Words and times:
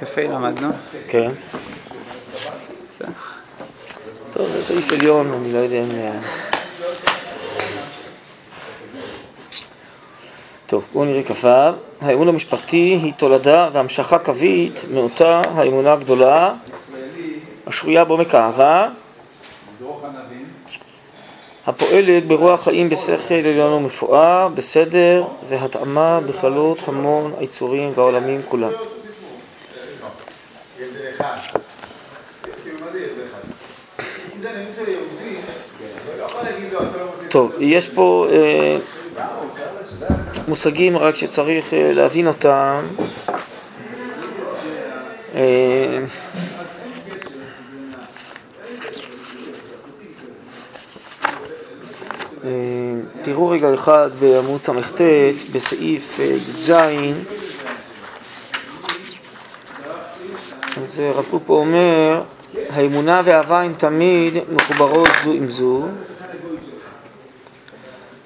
קפה 0.00 0.22
למדנו. 0.22 0.68
כן. 1.08 1.30
טוב, 4.32 4.46
זה 4.46 4.64
סעיף 4.64 4.92
עליון, 4.92 5.32
אני 5.32 5.52
לא 5.52 5.58
יודע 5.58 5.76
אם... 5.76 5.90
אה, 5.90 6.12
טוב, 10.66 10.84
בואו 10.92 11.04
נראה 11.04 11.22
כ"ו. 11.22 11.48
האמון 12.00 12.28
המשפחתי 12.28 12.98
היא 13.02 13.12
תולדה 13.12 13.68
והמשכה 13.72 14.18
קווית 14.18 14.84
מאותה 14.90 15.42
האמונה 15.54 15.92
הגדולה 15.92 16.54
השרויה 17.66 18.04
בעומק 18.04 18.34
האהבה 18.34 18.88
הפועלת 21.66 22.26
ברוח 22.26 22.64
חיים 22.64 22.88
בשכל 22.88 23.34
עליון 23.34 23.72
ומפואר, 23.72 24.48
בסדר 24.48 25.24
והתאמה 25.48 26.20
בכללות 26.20 26.82
המון 26.86 27.32
היצורים 27.38 27.92
והעולמים 27.94 28.40
כולם. 28.48 28.70
טוב, 37.30 37.52
יש 37.60 37.88
פה 37.88 38.26
אה, 38.30 38.76
מושגים 40.48 40.96
רק 40.96 41.16
שצריך 41.16 41.74
אה, 41.74 41.92
להבין 41.92 42.26
אותם. 42.26 42.80
אה, 45.34 45.98
אה, 52.44 52.94
תראו 53.22 53.48
רגע 53.48 53.74
אחד 53.74 54.10
בעמוד 54.20 54.60
ס"ט, 54.60 55.00
בסעיף 55.52 56.20
אה, 56.20 56.24
י"ז, 56.24 56.72
אז 60.82 60.98
הרב 60.98 61.24
קוק 61.30 61.48
אומר, 61.48 62.22
האמונה 62.70 63.22
והאהבה 63.24 63.60
הן 63.60 63.72
תמיד 63.76 64.34
מחוברות 64.52 65.08
זו 65.24 65.32
עם 65.32 65.50
זו, 65.50 65.82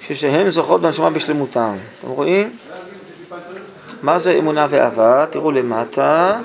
ששהן 0.06 0.50
זוכות 0.50 0.81
בנשמה 0.81 1.11
בשלמותם. 1.11 1.77
אתם 2.00 2.08
רואים? 2.08 2.50
מה 4.03 4.19
זה 4.19 4.33
אמונה 4.33 4.67
ואהבה? 4.70 5.27
תראו 5.31 5.50
למטה, 5.50 6.41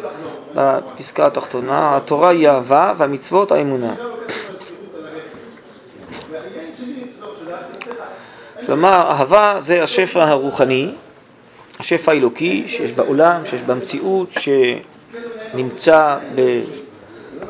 בפסקה 0.56 1.28
התחתונה, 1.28 1.98
התורה 1.98 2.30
היא 2.30 2.50
אהבה 2.50 2.94
והמצוות 2.98 3.52
האמונה. 3.52 3.96
כלומר, 8.66 9.12
אהבה 9.12 9.56
זה 9.60 9.84
השפע 9.84 10.24
הרוחני, 10.24 10.92
השפע 11.80 12.12
האלוקי 12.12 12.64
שיש 12.68 12.92
בעולם, 12.92 13.42
שיש 13.46 13.62
במציאות, 13.62 14.30
שנמצא 15.54 16.18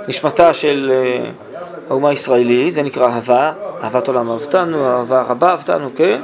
בנשמתה 0.06 0.54
של 0.54 0.92
אה, 0.94 1.30
האומה 1.90 2.10
הישראלית, 2.10 2.74
זה 2.74 2.82
נקרא 2.82 3.08
אהבה, 3.08 3.54
אהבת 3.84 4.08
עולם 4.08 4.30
אהבתנו, 4.30 4.86
אהבה 4.88 5.22
רבה 5.22 5.50
אהבתנו, 5.50 5.90
כן? 5.96 6.22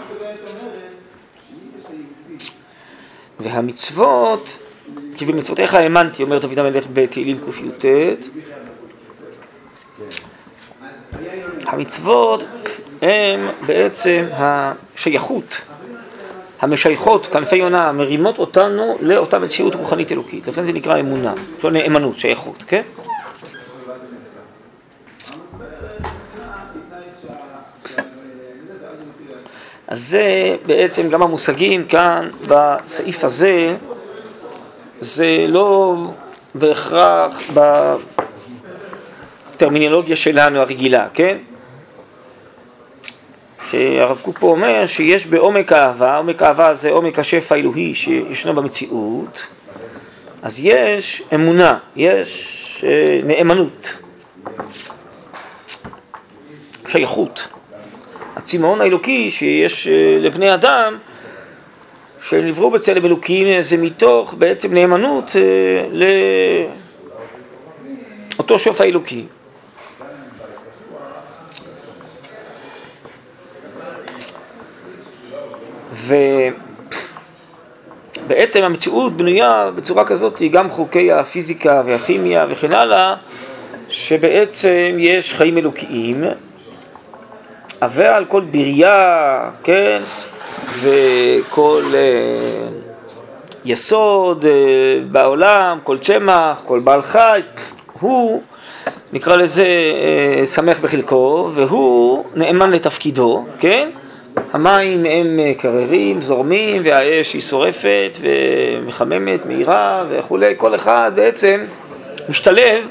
והמצוות, 3.39 4.57
כי 5.15 5.25
במצוותיך 5.25 5.73
האמנתי, 5.73 6.23
אומר 6.23 6.39
דוד 6.39 6.59
המלך 6.59 6.83
בתהילים 6.93 7.37
קי"ט, 7.45 7.85
המצוות 11.65 12.43
הם 13.01 13.49
בעצם 13.65 14.25
השייכות, 14.31 15.61
המשייכות, 16.61 17.25
כנפי 17.25 17.55
יונה, 17.55 17.91
מרימות 17.91 18.37
אותנו 18.39 18.97
לאותה 19.01 19.39
מציאות 19.39 19.75
רוחנית 19.75 20.11
אלוקית, 20.11 20.47
לכן 20.47 20.65
זה 20.65 20.71
נקרא 20.71 20.99
אמונה, 20.99 21.33
לא 21.63 21.71
נאמנות, 21.71 22.15
שייכות, 22.19 22.63
כן? 22.67 22.81
אז 29.87 30.09
זה 30.09 30.55
בעצם 30.65 31.09
גם 31.09 31.23
המושגים 31.23 31.85
כאן 31.85 32.29
בסעיף 32.47 33.23
הזה, 33.23 33.75
זה 34.99 35.45
לא 35.49 35.95
בהכרח 36.55 37.41
בטרמינולוגיה 39.53 40.15
שלנו 40.15 40.59
הרגילה, 40.59 41.07
כן? 41.13 41.37
שהרב 43.69 44.19
קוק 44.21 44.39
פה 44.39 44.47
אומר 44.47 44.85
שיש 44.85 45.25
בעומק 45.25 45.71
האהבה, 45.71 46.17
עומק 46.17 46.41
האהבה 46.41 46.73
זה 46.73 46.91
עומק 46.91 47.19
השפע 47.19 47.55
האלוהי 47.55 47.95
שישנו 47.95 48.53
במציאות, 48.55 49.47
אז 50.41 50.59
יש 50.59 51.23
אמונה, 51.35 51.77
יש 51.95 52.85
אה, 52.87 53.19
נאמנות, 53.23 53.93
שייכות. 56.87 57.47
הצמאון 58.35 58.81
האלוקי 58.81 59.31
שיש 59.31 59.87
אה, 59.87 60.17
לבני 60.19 60.53
אדם 60.53 60.97
שנבראו 62.21 62.71
בצלם 62.71 63.05
אלוקים 63.05 63.61
זה 63.61 63.77
מתוך 63.77 64.33
בעצם 64.37 64.73
נאמנות 64.73 65.35
אה, 65.35 65.41
לאותו 68.37 68.59
שפע 68.59 68.83
האלוקי. 68.83 69.25
ובעצם 78.25 78.63
המציאות 78.63 79.17
בנויה 79.17 79.71
בצורה 79.75 80.05
כזאת, 80.05 80.41
גם 80.51 80.69
חוקי 80.69 81.11
הפיזיקה 81.11 81.81
והכימיה 81.85 82.45
וכן 82.49 82.73
הלאה, 82.73 83.15
שבעצם 83.89 84.95
יש 84.99 85.33
חיים 85.33 85.57
אלוקיים 85.57 86.23
ועל 87.91 88.25
כל 88.25 88.41
ברייה, 88.51 89.49
כן, 89.63 90.01
וכל 90.79 91.83
אה, 91.93 92.67
יסוד 93.65 94.45
אה, 94.45 94.51
בעולם, 95.11 95.79
כל 95.83 95.97
צמח, 95.97 96.61
כל 96.65 96.79
בעל 96.79 97.01
חי, 97.01 97.41
הוא, 97.99 98.41
נקרא 99.13 99.35
לזה, 99.35 99.65
אה, 99.65 100.47
שמח 100.47 100.79
בחלקו, 100.79 101.49
והוא 101.53 102.25
נאמן 102.35 102.71
לתפקידו, 102.71 103.45
כן? 103.59 103.89
המים 104.53 105.05
הם 105.05 105.39
קררים, 105.57 106.21
זורמים, 106.21 106.81
והאש 106.85 107.33
היא 107.33 107.41
שורפת 107.41 108.17
ומחממת, 108.21 109.45
מהירה 109.45 110.03
וכולי, 110.09 110.53
כל 110.57 110.75
אחד 110.75 111.11
בעצם 111.15 111.61
משתלב 112.29 112.87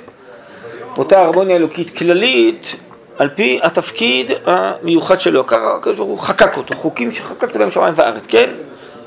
באותה 0.97 1.23
הרמוניה 1.23 1.57
אלוקית 1.57 1.91
כללית 1.99 2.77
על 3.19 3.29
פי 3.29 3.61
התפקיד 3.63 4.31
המיוחד 4.47 5.21
שלו, 5.21 5.47
ככה 5.47 5.79
הוא 5.99 6.19
חקק 6.19 6.57
אותו, 6.57 6.75
חוקים 6.75 7.13
שחקקת 7.13 7.57
בהם 7.57 7.71
שמיים 7.71 7.95
וארץ, 7.97 8.27
כן? 8.27 8.51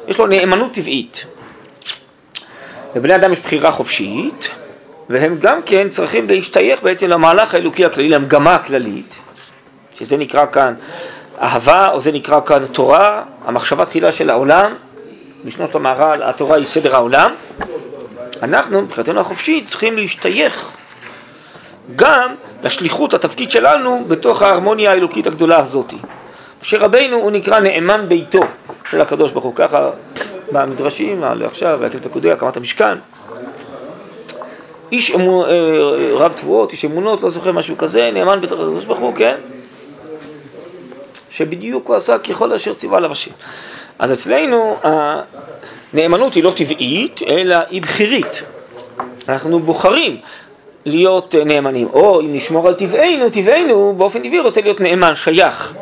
יש 0.07 0.19
לו 0.19 0.27
נאמנות 0.27 0.73
טבעית. 0.73 1.25
לבני 2.95 3.15
אדם 3.15 3.33
יש 3.33 3.39
בחירה 3.39 3.71
חופשית, 3.71 4.49
והם 5.09 5.37
גם 5.39 5.61
כן 5.65 5.89
צריכים 5.89 6.29
להשתייך 6.29 6.83
בעצם 6.83 7.07
למהלך 7.07 7.53
האלוקי 7.53 7.85
הכללי, 7.85 8.09
למגמה 8.09 8.55
הכללית, 8.55 9.15
שזה 9.95 10.17
נקרא 10.17 10.45
כאן 10.51 10.73
אהבה, 11.41 11.89
או 11.89 12.01
זה 12.01 12.11
נקרא 12.11 12.39
כאן 12.45 12.65
תורה, 12.65 13.23
המחשבה 13.45 13.85
תחילה 13.85 14.11
של 14.11 14.29
העולם, 14.29 14.75
בשנות 15.45 15.75
המהר"ל 15.75 16.23
התורה 16.23 16.57
היא 16.57 16.65
סדר 16.65 16.95
העולם. 16.95 17.31
אנחנו, 18.43 18.81
מבחינתנו 18.81 19.19
החופשית, 19.19 19.67
צריכים 19.67 19.95
להשתייך 19.95 20.71
גם 21.95 22.35
לשליחות, 22.65 23.13
התפקיד 23.13 23.51
שלנו, 23.51 24.05
בתוך 24.07 24.41
ההרמוניה 24.41 24.91
האלוקית 24.91 25.27
הגדולה 25.27 25.59
הזאת. 25.59 25.93
משה 26.61 26.77
רבינו 26.77 27.17
הוא 27.17 27.31
נקרא 27.31 27.59
נאמן 27.59 28.05
ביתו 28.07 28.39
של 28.89 29.01
הקדוש 29.01 29.31
ברוך 29.31 29.45
הוא, 29.45 29.55
ככה 29.55 29.87
במדרשים, 30.51 31.23
עכשיו, 31.23 31.77
והקל 31.81 31.99
פקודי, 31.99 32.31
הקמת 32.31 32.57
המשכן. 32.57 32.97
איש 34.91 35.11
אמו, 35.11 35.45
אה, 35.45 35.51
רב 36.13 36.33
תבואות, 36.33 36.71
איש 36.71 36.85
אמונות, 36.85 37.23
לא 37.23 37.29
זוכר 37.29 37.51
משהו 37.51 37.77
כזה, 37.77 38.11
נאמן 38.13 38.41
ביתו 38.41 38.55
של 38.55 38.61
הקדוש 38.61 38.85
ברוך 38.85 38.99
הוא, 38.99 39.15
כן? 39.15 39.35
שבדיוק 41.31 41.87
הוא 41.87 41.95
עשה 41.95 42.17
ככל 42.17 42.53
אשר 42.53 42.73
ציווה 42.73 42.97
עליו 42.97 43.11
השם. 43.11 43.31
אז 43.99 44.11
אצלנו 44.13 44.77
הנאמנות 45.93 46.33
היא 46.33 46.43
לא 46.43 46.51
טבעית, 46.55 47.21
אלא 47.27 47.55
היא 47.69 47.81
בכירית. 47.81 48.43
אנחנו 49.29 49.59
בוחרים 49.59 50.17
להיות 50.85 51.35
נאמנים. 51.35 51.87
או 51.93 52.21
אם 52.21 52.35
נשמור 52.35 52.67
על 52.67 52.73
טבענו, 52.73 53.29
טבענו 53.29 53.95
באופן 53.97 54.19
טבעי 54.19 54.39
רוצה 54.39 54.61
להיות 54.61 54.81
נאמן, 54.81 55.15
שייך 55.15 55.73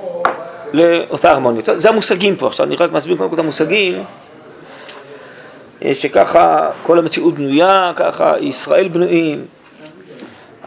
לאותה 0.74 1.32
הרמוניות. 1.32 1.70
זה 1.74 1.90
המושגים 1.90 2.36
פה 2.36 2.48
עכשיו, 2.48 2.66
אני 2.66 2.76
רק 2.76 2.92
מסביר 2.92 3.18
קודם 3.18 3.30
כל 3.30 3.36
את 3.36 3.40
המושגים, 3.40 4.04
שככה 5.94 6.70
כל 6.84 7.00
המציאות 7.00 7.34
בנויה, 7.34 7.92
ככה 7.96 8.40
ישראל 8.40 8.88
בנויים. 8.88 9.46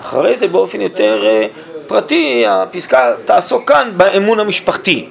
אחרי 0.01 0.37
זה 0.37 0.49
באופן 0.49 0.81
יותר 0.81 1.27
אה, 1.27 1.47
פרטי, 1.87 2.45
הפסקה 2.49 3.15
תעסוק 3.25 3.69
כאן 3.69 3.93
באמון 3.97 4.41
המשפחתי. 4.41 5.09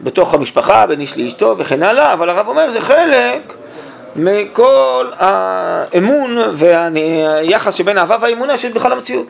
בתוך 0.00 0.34
המשפחה, 0.34 0.86
בין 0.86 1.00
איש 1.00 1.18
לאשתו 1.18 1.54
וכן 1.58 1.82
הלאה, 1.82 2.12
אבל 2.12 2.30
הרב 2.30 2.48
אומר 2.48 2.70
זה 2.70 2.80
חלק 2.80 3.54
מכל 4.16 5.10
האמון 5.16 6.38
והיחס 6.54 7.74
שבין 7.74 7.98
אהבה 7.98 8.16
והאמונה 8.20 8.58
שיש 8.58 8.72
בכלל 8.72 8.92
המציאות. 8.92 9.26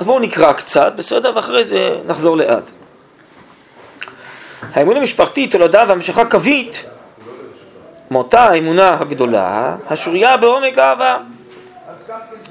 אז 0.00 0.06
בואו 0.06 0.18
נקרא 0.18 0.52
קצת, 0.52 0.92
בסדר? 0.96 1.32
ואחרי 1.36 1.64
זה 1.64 1.96
נחזור 2.06 2.36
לאט. 2.36 2.70
האמון 4.74 4.96
המשפחתי, 4.96 5.46
תולדה 5.46 5.84
והמשכה 5.88 6.24
קווית, 6.24 6.84
מאותה 8.10 8.40
האמונה 8.42 8.96
הגדולה, 9.00 9.76
השוריה 9.90 10.36
בעומק 10.36 10.78
אהבה, 10.78 11.16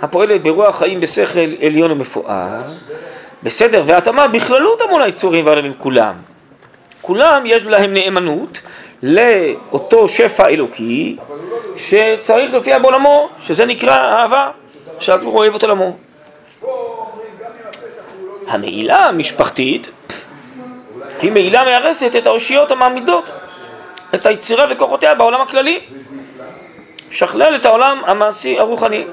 הפועלת 0.01 0.43
ברוח 0.43 0.77
חיים 0.79 0.99
בשכל 0.99 1.39
עליון 1.65 1.91
ומפואר, 1.91 2.61
בסדר 3.43 3.83
והתאמה 3.85 4.27
בכללות 4.27 4.81
המון 4.81 5.01
היצורים 5.01 5.45
והעולמים 5.45 5.73
כולם. 5.77 6.13
כולם 7.01 7.43
יש 7.45 7.63
להם 7.63 7.93
נאמנות 7.93 8.61
לאותו 9.03 10.07
שפע 10.07 10.47
אלוקי 10.47 11.17
שצריך 11.79 12.53
להופיע 12.53 12.79
בעולמו, 12.79 13.29
שזה 13.41 13.65
נקרא 13.65 13.97
אהבה, 13.97 14.51
שהקדוש 14.99 15.33
אוהב 15.33 15.55
את 15.55 15.63
עולמו. 15.63 15.97
המעילה 18.47 19.05
המשפחתית 19.05 19.87
היא 21.21 21.31
מעילה 21.31 21.65
מהרסת 21.65 22.15
את 22.15 22.27
האושיות 22.27 22.71
המעמידות 22.71 23.29
את 24.15 24.25
היצירה 24.25 24.65
וכוחותיה 24.69 25.15
בעולם 25.15 25.41
הכללי, 25.41 25.79
שכלל 27.11 27.55
את 27.55 27.65
העולם 27.65 28.01
המעשי 28.05 28.59
הרוחני. 28.59 29.05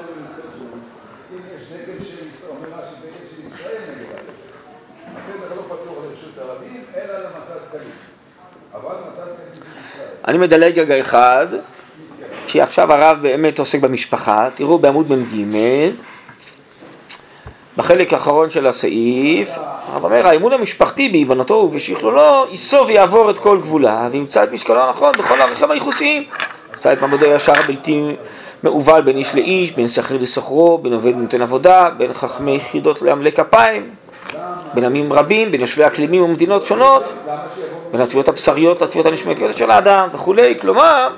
אני 10.29 10.39
מדלג 10.39 10.79
רגע 10.79 11.01
אחד, 11.01 11.47
כי 12.47 12.61
עכשיו 12.61 12.93
הרב 12.93 13.19
באמת 13.23 13.59
עוסק 13.59 13.81
במשפחה, 13.81 14.49
תראו 14.55 14.79
בעמוד 14.79 15.13
מ"ג, 15.13 15.57
בחלק 17.77 18.13
האחרון 18.13 18.51
של 18.51 18.67
הסעיף, 18.67 19.49
הרב 19.93 20.05
אומר, 20.05 20.27
האמון 20.27 20.53
המשפחתי 20.53 21.09
בהיבנתו 21.09 21.55
ובשכלולו 21.55 22.47
ייסוב 22.51 22.89
ויעבור 22.89 23.31
את 23.31 23.39
כל 23.39 23.59
גבולה 23.61 24.09
וימצא 24.13 24.45
את 24.45 24.53
משקלו 24.53 24.81
הנכון 24.81 25.13
בכל 25.19 25.41
הערכים 25.41 25.71
הייחוסיים. 25.71 26.25
ימצא 26.73 26.93
את 26.93 27.01
מעמדו 27.01 27.27
הישר 27.27 27.53
הבלתי 27.65 28.17
מעובל 28.63 29.03
בין 29.03 29.17
איש 29.17 29.35
לאיש, 29.35 29.73
בין 29.73 29.89
שכיר 29.89 30.19
לסוחרו, 30.21 30.79
בין 30.79 30.93
עובד 30.93 31.15
ונותן 31.15 31.43
עבודה, 31.43 31.91
בין 31.97 32.13
חכמי 32.13 32.57
יחידות 32.57 33.03
לעמלי 33.03 33.33
כפיים, 33.33 33.89
בין 34.75 34.85
עמים 34.85 35.13
רבים, 35.13 35.51
בין 35.51 35.61
יושבי 35.61 35.87
אקלימים 35.87 36.23
ומדינות 36.23 36.65
שונות, 36.65 37.05
בין 37.93 38.01
התביעות 38.01 38.29
הבשריות 38.29 38.83
לתביעות 38.83 39.07
הנשמתיות 39.07 39.57
של 39.57 39.71
האדם 39.71 40.09
וכולי, 40.13 40.55
כלומר 40.61 41.09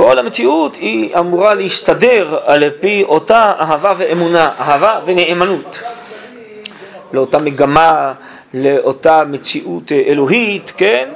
כל 0.00 0.18
המציאות 0.18 0.74
היא 0.74 1.16
אמורה 1.18 1.54
להשתדר 1.54 2.38
על 2.44 2.64
פי 2.80 3.02
אותה 3.02 3.52
אהבה 3.60 3.94
ואמונה, 3.98 4.50
אהבה 4.60 5.00
ונאמנות 5.06 5.80
לאותה 7.12 7.38
מגמה, 7.38 8.12
לאותה 8.54 9.24
מציאות 9.24 9.92
אלוהית, 9.92 10.72
כן? 10.76 11.08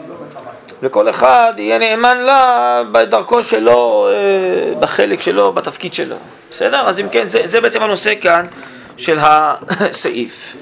וכל 0.82 1.10
אחד 1.10 1.52
יהיה 1.56 1.78
נאמן 1.78 2.18
לה 2.18 2.82
בדרכו 2.92 3.42
שלו, 3.42 4.08
אה, 4.10 4.74
בחלק 4.80 5.20
שלו, 5.20 5.52
בתפקיד 5.52 5.94
שלו. 5.94 6.16
בסדר? 6.50 6.88
אז 6.88 7.00
אם 7.00 7.08
כן, 7.08 7.28
זה, 7.28 7.40
זה 7.44 7.60
בעצם 7.60 7.82
הנושא 7.82 8.14
כאן 8.20 8.46
של 8.96 9.18
הסעיף. 9.20 10.56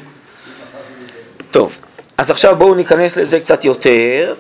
טוב, 1.50 1.78
אז 2.18 2.30
עכשיו 2.30 2.56
בואו 2.56 2.74
ניכנס 2.74 3.16
לזה 3.16 3.40
קצת 3.40 3.64
יותר. 3.64 4.34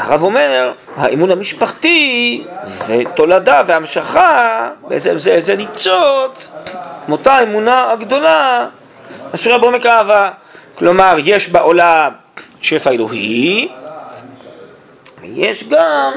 הרב 0.00 0.22
אומר, 0.22 0.72
האמון 0.96 1.30
המשפחתי 1.30 2.44
זה 2.62 3.02
תולדה 3.14 3.62
והמשכה, 3.66 4.70
בעצם 4.88 5.18
זה, 5.18 5.40
זה 5.40 5.56
ניצוץ 5.56 6.52
מאותה 7.08 7.32
האמונה 7.32 7.92
הגדולה 7.92 8.66
אשר 9.34 9.58
בעומק 9.58 9.86
האהבה. 9.86 10.30
כלומר, 10.74 11.16
יש 11.24 11.48
בעולם 11.48 12.12
שפע 12.60 12.90
אלוהי, 12.90 13.68
ויש 15.20 15.64
גם 15.68 16.12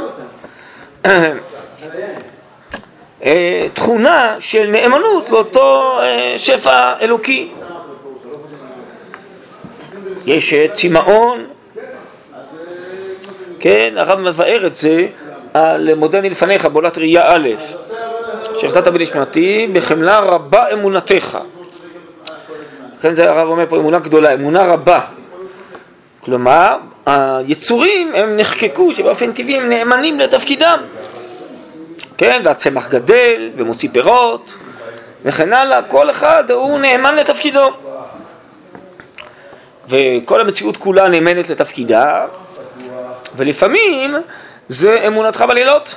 אה, 3.25 3.65
תכונה 3.73 4.35
של 4.39 4.67
נאמנות 4.71 5.29
לאותו 5.29 5.99
אה, 6.01 6.33
שפע 6.37 6.93
אלוקי. 7.01 7.51
יש 10.25 10.53
צמאון 10.73 11.45
כן, 13.63 13.93
הרב 13.97 14.19
מבאר 14.19 14.67
את 14.67 14.75
זה 14.75 15.07
על 15.53 15.95
מודני 15.95 16.29
לפניך, 16.29 16.65
בעולת 16.65 16.97
ראייה 16.97 17.35
א', 17.35 17.49
שהחזרת 18.57 18.87
בנשמתי, 18.87 19.67
בחמלה 19.73 20.19
רבה 20.19 20.65
אמונתך. 20.73 21.37
לכן 22.99 23.13
זה 23.13 23.29
הרב 23.29 23.47
אומר 23.47 23.65
פה 23.69 23.77
אמונה 23.77 23.99
גדולה, 23.99 24.33
אמונה 24.33 24.63
רבה. 24.63 24.99
כלומר, 26.19 26.77
היצורים 27.05 28.15
הם 28.15 28.37
נחקקו 28.37 28.93
שבאופן 28.93 29.31
טבעי 29.31 29.57
הם 29.57 29.69
נאמנים 29.69 30.19
לתפקידם. 30.19 30.79
כן, 32.17 32.41
והצמח 32.43 32.89
גדל 32.89 33.49
ומוציא 33.55 33.89
פירות 33.93 34.53
וכן 35.25 35.53
הלאה, 35.53 35.81
כל 35.81 36.11
אחד 36.11 36.51
הוא 36.51 36.79
נאמן 36.79 37.15
לתפקידו. 37.15 37.69
וכל 39.89 40.41
המציאות 40.41 40.77
כולה 40.77 41.09
נאמנת 41.09 41.49
לתפקידה, 41.49 42.25
ולפעמים 43.35 44.15
זה 44.67 45.07
אמונתך 45.07 45.45
בלילות. 45.47 45.95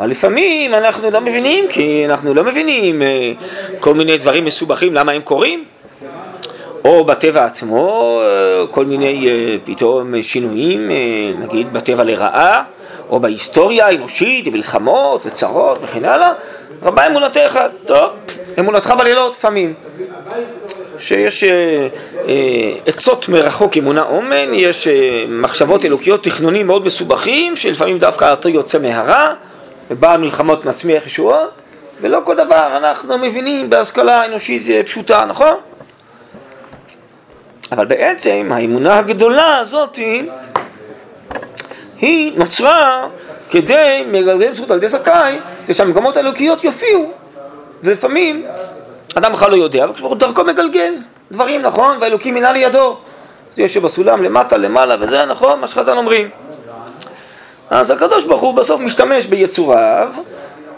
אבל 0.00 0.10
לפעמים 0.10 0.74
אנחנו 0.74 1.10
לא 1.10 1.20
מבינים, 1.20 1.64
כי 1.68 2.04
אנחנו 2.04 2.34
לא 2.34 2.44
מבינים 2.44 3.02
אה, 3.02 3.32
כל 3.80 3.94
מיני 3.94 4.18
דברים 4.18 4.44
מסובכים, 4.44 4.94
למה 4.94 5.12
הם 5.12 5.22
קורים. 5.22 5.64
או 6.84 7.04
בטבע 7.04 7.44
עצמו, 7.44 8.20
אה, 8.22 8.66
כל 8.70 8.84
מיני 8.84 9.28
אה, 9.28 9.56
פתאום 9.64 10.22
שינויים, 10.22 10.90
נגיד 11.38 11.72
בטבע 11.72 12.04
לרעה, 12.04 12.62
או 13.10 13.20
בהיסטוריה 13.20 13.86
האנושית, 13.86 14.48
מלחמות 14.48 15.26
וצרות 15.26 15.78
וכן 15.82 16.04
הלאה. 16.04 16.32
רבה 16.82 17.06
אמונתך, 17.06 17.58
טוב, 17.86 18.10
אמונתך 18.58 18.94
בלילות 18.98 19.32
לפעמים. 19.32 19.74
שיש 20.98 21.44
אה, 21.44 21.88
אה, 22.28 22.72
עצות 22.86 23.28
מרחוק 23.28 23.76
אמונה 23.76 24.02
אומן, 24.02 24.54
יש 24.54 24.88
אה, 24.88 25.24
מחשבות 25.28 25.84
אלוקיות, 25.84 26.24
תכנונים 26.24 26.66
מאוד 26.66 26.84
מסובכים, 26.84 27.56
שלפעמים 27.56 27.98
דווקא 27.98 28.24
האתר 28.24 28.48
יוצא 28.48 28.78
מהרע, 28.78 29.34
ובעל 29.90 30.20
מלחמות 30.20 30.64
מצמיח 30.64 31.06
ישועות, 31.06 31.50
ולא 32.00 32.20
כל 32.24 32.36
דבר 32.36 32.76
אנחנו 32.76 33.18
מבינים 33.18 33.70
בהשכלה 33.70 34.26
אנושית 34.26 34.86
פשוטה, 34.86 35.24
נכון? 35.24 35.54
אבל 37.72 37.86
בעצם 37.86 38.48
האמונה 38.50 38.98
הגדולה 38.98 39.58
הזאת 39.58 39.98
היא 42.00 42.32
נוצרה 42.36 43.08
כדי 43.50 44.04
מגלגל 44.06 44.54
זכות 44.54 44.70
על 44.70 44.76
ידי 44.76 44.88
זכאי, 44.88 45.38
כדי 45.64 45.74
שהמקומות 45.74 46.16
האלוקיות 46.16 46.64
יופיעו, 46.64 47.12
ולפעמים 47.82 48.46
אדם 49.14 49.32
בכלל 49.32 49.50
לא 49.50 49.56
יודע, 49.56 49.86
וכשהוא 49.90 50.16
דרכו 50.16 50.44
מגלגל 50.44 50.94
דברים, 51.32 51.62
נכון? 51.62 51.98
והאלוקים 52.00 52.34
מינה 52.34 52.52
לידו. 52.52 52.96
זה 53.56 53.62
יושב 53.62 53.82
בסולם 53.82 54.24
למטה, 54.24 54.56
למעלה, 54.56 54.96
וזה 55.00 55.24
נכון, 55.24 55.60
מה 55.60 55.68
שחז"ל 55.68 55.96
אומרים. 55.96 56.30
אז 57.70 57.90
הקדוש 57.90 58.24
ברוך 58.24 58.42
הוא 58.42 58.54
בסוף 58.54 58.80
משתמש 58.80 59.26
ביצוריו, 59.26 60.08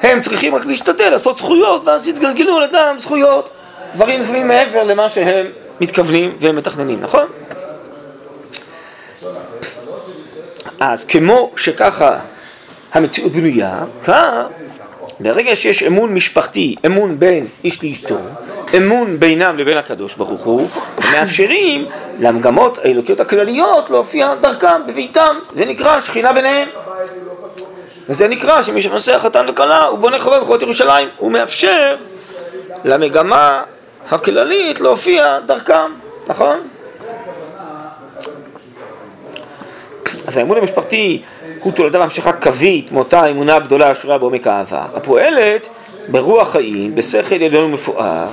הם 0.02 0.20
צריכים 0.20 0.54
רק 0.54 0.66
להשתדל, 0.66 1.08
לעשות 1.10 1.36
זכויות, 1.36 1.84
ואז 1.84 2.06
יתגלגלו 2.06 2.56
על 2.56 2.62
אדם 2.62 2.98
זכויות, 2.98 3.50
דברים 3.94 4.20
לפעמים 4.20 4.48
מעבר 4.48 4.82
למה 4.82 5.08
שהם 5.08 5.46
מתכוונים 5.80 6.36
והם 6.40 6.56
מתכננים, 6.56 7.00
נכון? 7.00 7.26
אז 10.80 11.04
כמו 11.04 11.50
שככה 11.56 12.18
המציאות 12.92 13.32
בנויה, 13.32 13.84
כך 14.04 14.44
ברגע 15.20 15.56
שיש 15.56 15.82
אמון 15.82 16.14
משפחתי, 16.14 16.76
אמון 16.86 17.18
בין 17.18 17.46
איש 17.64 17.84
לאשתו, 17.84 18.18
אמון 18.76 19.20
בינם 19.20 19.58
לבין 19.58 19.76
הקדוש 19.76 20.14
ברוך 20.14 20.44
הוא, 20.44 20.68
מאפשרים 21.12 21.84
למגמות 22.20 22.78
האלוקיות 22.78 23.20
הכלליות 23.20 23.90
להופיע 23.90 24.34
דרכם 24.34 24.86
בביתם, 24.86 25.36
זה 25.54 25.64
נקרא 25.64 26.00
שכינה 26.00 26.32
ביניהם. 26.32 26.68
וזה 28.08 28.28
נקרא 28.28 28.62
שמי 28.62 28.82
שנוסע 28.82 29.18
חתן 29.18 29.46
וכלה 29.48 29.84
הוא 29.84 29.98
בונה 29.98 30.18
חובה 30.18 30.40
בחובות 30.40 30.62
ירושלים, 30.62 31.08
הוא 31.16 31.32
מאפשר 31.32 31.96
למגמה 32.84 33.62
הכללית 34.10 34.80
להופיע 34.80 35.38
דרכם, 35.46 35.92
נכון? 36.26 36.60
אז 40.26 40.36
האמון 40.36 40.58
המשפחתי 40.58 41.22
הוא 41.62 41.72
תולדה 41.72 42.00
והמשכה 42.00 42.32
קווית 42.32 42.92
מאותה 42.92 43.20
האמונה 43.20 43.56
הגדולה 43.56 43.90
השורה 43.90 44.18
בעומק 44.18 44.46
האהבה, 44.46 44.84
הפועלת 44.94 45.68
ברוח 46.08 46.52
חיים, 46.52 46.94
בשכל 46.94 47.34
עליון 47.34 47.64
ומפואר, 47.64 48.28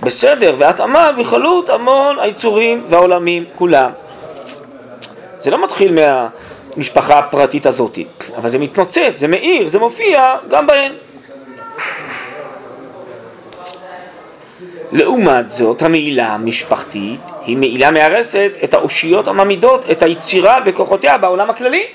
בסדר 0.00 0.54
והתאמה 0.58 1.12
בכללות 1.12 1.70
המון 1.70 2.18
היצורים 2.18 2.84
והעולמים 2.88 3.44
כולם. 3.54 3.90
זה 5.40 5.50
לא 5.50 5.64
מתחיל 5.64 5.98
המשפחה 6.76 7.18
הפרטית 7.18 7.66
הזאת, 7.66 7.98
אבל 8.36 8.50
זה 8.50 8.58
מתנוצץ, 8.58 9.12
זה 9.16 9.28
מאיר, 9.28 9.68
זה 9.68 9.78
מופיע 9.78 10.36
גם 10.48 10.66
בהן. 10.66 10.92
לעומת 14.92 15.50
זאת, 15.50 15.82
המעילה 15.82 16.26
המשפחתית 16.26 17.20
היא 17.42 17.56
מעילה 17.56 17.90
מארסת 17.90 18.52
את 18.64 18.74
האושיות 18.74 19.28
המעמידות 19.28 19.90
את 19.90 20.02
היצירה 20.02 20.60
וכוחותיה 20.66 21.18
בעולם 21.18 21.50
הכללי. 21.50 21.86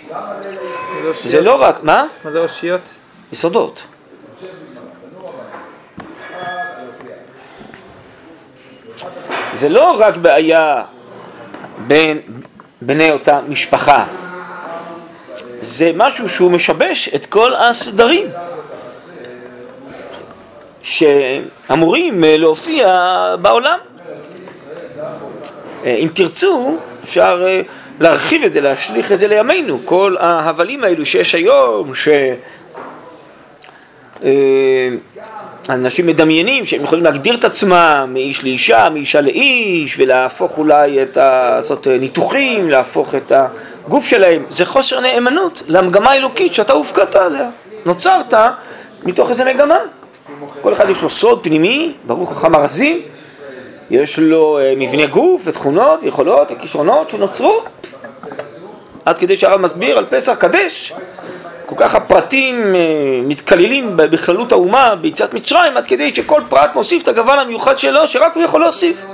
זה 1.12 1.42
לא 1.42 1.62
רק, 1.62 1.84
מה? 1.84 2.06
מה 2.26 2.32
זה 2.32 2.40
אושיות? 2.40 2.82
יסודות. 3.34 3.84
זה 9.54 9.70
לא 9.70 9.92
רק 9.92 10.18
בעיה 10.18 10.84
בין 11.88 12.22
בני 12.82 13.12
אותה 13.12 13.40
משפחה, 13.48 14.06
זה 15.60 15.92
משהו 15.96 16.30
שהוא 16.30 16.52
משבש 16.52 17.10
את 17.16 17.26
כל 17.26 17.56
הסדרים 17.56 18.28
שאמורים 20.82 22.24
להופיע 22.28 22.88
בעולם. 23.42 23.78
אם 25.86 26.08
תרצו, 26.14 26.78
אפשר 27.04 27.44
אה, 27.48 27.62
להרחיב 28.00 28.44
את 28.44 28.54
זה, 28.54 28.62
להשליך 28.62 29.12
את 29.12 29.20
זה 29.20 29.28
לימינו, 29.28 29.80
כל 29.86 30.16
ההבלים 30.20 30.84
האלו 30.84 31.06
שיש 31.06 31.36
היום, 31.36 31.96
ש... 31.96 32.08
אה, 34.24 34.90
אנשים 35.70 36.08
מדמיינים 36.08 36.66
שהם 36.66 36.84
יכולים 36.84 37.04
להגדיר 37.04 37.36
את 37.36 37.46
עצמם 37.46 38.10
מאיש 38.14 38.44
לאישה, 38.44 38.90
מאישה 38.90 39.22
לאיש, 39.22 40.00
ולהפוך 40.00 40.58
אולי 40.58 41.04
את 41.04 41.18
ה... 41.18 41.54
לעשות 41.56 41.88
אה, 41.88 41.98
ניתוחים, 41.98 42.70
להפוך 42.70 43.16
את 43.16 43.32
הגוף 43.86 44.08
שלהם. 44.08 44.46
זה 44.50 44.66
חוסר 44.66 45.00
נאמנות 45.00 45.64
למגמה 45.68 46.12
האלוקית 46.12 46.54
שאתה 46.54 46.74
הופקדת 46.74 47.16
עליה. 47.16 47.50
נוצרת 47.86 48.34
מתוך 49.06 49.30
איזה 49.30 49.46
מגמה. 49.46 49.78
כל 50.62 50.74
אחד 50.74 50.90
יש 50.90 51.02
לו 51.02 51.10
סוד 51.10 51.44
פנימי, 51.44 51.94
ברוך 52.08 52.34
חכם 52.34 52.56
ארזים, 52.56 53.02
יש 53.90 54.20
לו 54.20 54.60
אה, 54.60 54.74
מבנה 54.78 55.06
גוף 55.06 55.42
ותכונות 55.46 56.04
ויכולות 56.04 56.52
וכישרונות 56.52 57.10
שנוצרו. 57.10 57.62
עד 59.06 59.18
כדי 59.18 59.38
שהרב 59.38 59.62
מסביר 59.62 59.98
על 59.98 60.06
פסח 60.10 60.36
קדש, 60.36 60.94
כל 61.66 61.76
כך 61.78 61.96
הפרטים 61.96 62.76
אה, 62.76 62.82
מתקללים 63.24 63.92
בכללות 63.96 64.52
האומה 64.52 64.96
ביציאת 64.96 65.34
מצרים, 65.34 65.78
עד 65.78 65.88
כדי 65.88 66.16
שכל 66.16 66.42
פרט 66.50 66.70
מוסיף 66.76 67.04
את 67.04 67.08
הגוון 67.08 67.40
המיוחד 67.40 67.80
שלו, 67.80 68.08
שרק 68.08 68.36
הוא 68.36 68.44
יכול 68.44 68.62
להוסיף. 68.62 69.06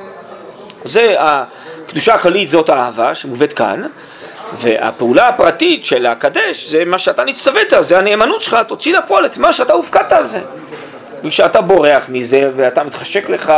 זה 0.84 1.16
הקדושה 1.20 2.16
הכללית, 2.16 2.50
זאת 2.50 2.70
האהבה 2.70 3.16
שמובאת 3.16 3.54
כאן, 3.54 3.82
והפעולה 4.54 5.28
הפרטית 5.28 5.86
של 5.86 6.06
הקדש 6.06 6.68
זה 6.68 6.86
מה 6.86 7.00
שאתה 7.00 7.24
נצטוות, 7.24 7.74
זה 7.80 8.00
הנאמנות 8.00 8.42
שלך, 8.42 8.58
תוציא 8.68 8.98
לפועל 8.98 9.26
את 9.26 9.38
מה 9.38 9.54
שאתה 9.54 9.74
הופקדת 9.74 10.14
על 10.14 10.28
זה. 10.28 10.40
וכשאתה 11.24 11.62
בורח 11.62 12.06
מזה 12.10 12.50
ואתה 12.56 12.84
מתחשק 12.84 13.30
לך 13.30 13.54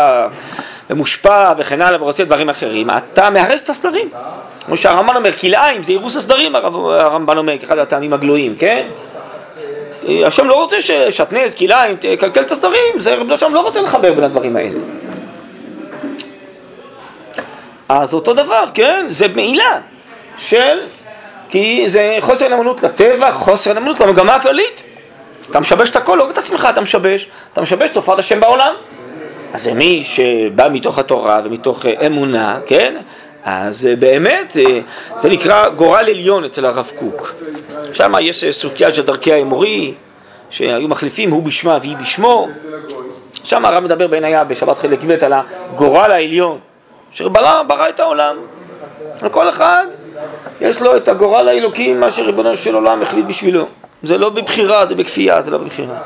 ומושפע 0.90 1.54
וכן 1.58 1.82
הלאה 1.82 2.02
ורוצה 2.04 2.24
דברים 2.24 2.50
אחרים, 2.50 2.90
אתה 2.90 3.30
מהרס 3.30 3.64
את 3.64 3.70
הסדרים. 3.70 4.10
כמו 4.66 4.78
שהרמב"ן 4.78 5.16
אומר, 5.16 5.32
כלאיים 5.32 5.84
זה 5.84 5.92
אירוס 5.92 6.18
הסדרים, 6.18 6.56
הרמב"ן 6.56 7.38
אומר, 7.38 7.58
כאחד 7.58 7.78
הטעמים 7.78 8.14
הגלויים, 8.14 8.56
כן? 8.60 8.88
השם 10.08 10.48
לא 10.48 10.54
רוצה 10.54 10.82
ששתנז, 10.82 11.56
כלאיים, 11.56 11.96
תקלקל 11.96 12.42
את 12.42 12.52
הסדרים, 12.52 13.00
זה 13.00 13.16
רבי 13.16 13.34
השם 13.34 13.54
לא 13.54 13.60
רוצה 13.60 13.82
לחבר 13.82 14.14
בין 14.14 14.24
הדברים 14.24 14.56
האלה. 14.56 14.80
אז 17.90 18.14
אותו 18.14 18.34
דבר, 18.34 18.64
כן? 18.74 19.06
זה 19.10 19.28
מעילה 19.28 19.80
של... 20.38 20.80
כי 21.50 21.84
זה 21.88 22.18
חוסר 22.20 22.48
נאמנות 22.48 22.84
לטבע, 22.84 23.32
חוסר 23.32 23.74
נאמנות 23.74 24.00
למגמה 24.00 24.36
הכללית. 24.36 24.84
אתה 25.52 25.60
משבש 25.60 25.90
את 25.90 25.96
הכל, 25.96 26.16
לא 26.16 26.30
את 26.30 26.38
עצמך 26.38 26.68
אתה 26.70 26.82
משבש, 26.82 27.28
אתה 27.54 27.62
משבש 27.62 27.90
תופעת 27.90 28.20
השם 28.20 28.40
בעולם. 28.40 28.74
אז 29.54 29.64
זה 29.64 29.74
מי 29.74 30.04
שבא 30.04 30.68
מתוך 30.72 31.00
התורה 31.00 31.42
ומתוך 31.44 31.86
אה, 31.86 32.08
אמונה, 32.08 32.60
כן? 32.66 32.96
אז 33.44 33.86
אה, 33.86 33.96
באמת 33.96 34.58
אה, 34.58 34.80
זה 35.18 35.30
נקרא 35.30 35.70
גורל 35.70 36.06
עליון 36.10 36.44
אצל 36.44 36.66
הרב 36.66 36.92
קוק. 37.00 37.34
שם 37.94 38.14
יש 38.22 38.46
סוגיה 38.52 38.92
של 38.92 39.06
דרכי 39.06 39.34
האמורי, 39.34 39.94
שהיו 40.50 40.88
מחליפים 40.88 41.32
הוא 41.32 41.44
בשמה 41.44 41.78
והיא 41.82 41.98
בשמו. 41.98 42.48
שם 43.44 43.66
הרב 43.66 43.84
מדבר 43.84 44.08
בעינייה 44.08 44.44
בשבת 44.44 44.80
חלק 44.80 45.00
ב' 45.08 45.12
על 45.12 45.34
הגורל 45.34 46.12
העליון, 46.12 46.60
ברא, 47.20 47.64
ברא 47.64 47.90
את 47.90 48.00
העולם. 48.00 48.38
לכל 49.22 49.50
אחד 49.50 49.86
יש 50.62 50.82
לו 50.82 50.98
את 50.98 51.08
הגורל 51.08 51.48
האלוקי, 51.48 51.94
מה 51.94 52.12
שריבונו 52.12 52.58
של 52.58 52.76
עולם 52.76 53.02
החליט 53.02 53.26
בשבילו. 53.26 53.68
זה 54.04 54.18
לא 54.18 54.30
בבחירה, 54.30 54.86
זה 54.86 54.96
בכפייה, 54.96 55.42
זה 55.42 55.52
לא 55.52 55.58
בבחירה. 55.58 55.98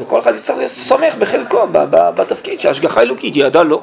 וכל 0.00 0.20
אחד 0.20 0.34
יצטרך 0.34 0.56
לסמך 0.58 1.14
בחלקו 1.14 1.66
בתפקיד 1.90 2.60
שההשגחה 2.60 3.00
האלוקית 3.00 3.36
ידעה 3.36 3.62
לו. 3.62 3.82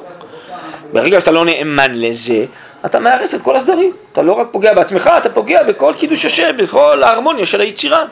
ברגע 0.92 1.20
שאתה 1.20 1.30
לא 1.30 1.44
נאמן 1.44 1.94
לזה, 1.94 2.44
אתה 2.86 3.00
מארס 3.00 3.34
את 3.34 3.42
כל 3.42 3.56
הסדרים. 3.56 3.92
אתה 4.12 4.22
לא 4.22 4.32
רק 4.32 4.48
פוגע 4.50 4.74
בעצמך, 4.74 5.10
אתה 5.18 5.28
פוגע 5.28 5.62
בכל 5.62 5.92
קידוש 5.96 6.24
השם, 6.24 6.56
בכל 6.58 7.02
ההרמוניה 7.02 7.46
של 7.46 7.60
היצירה. 7.60 8.04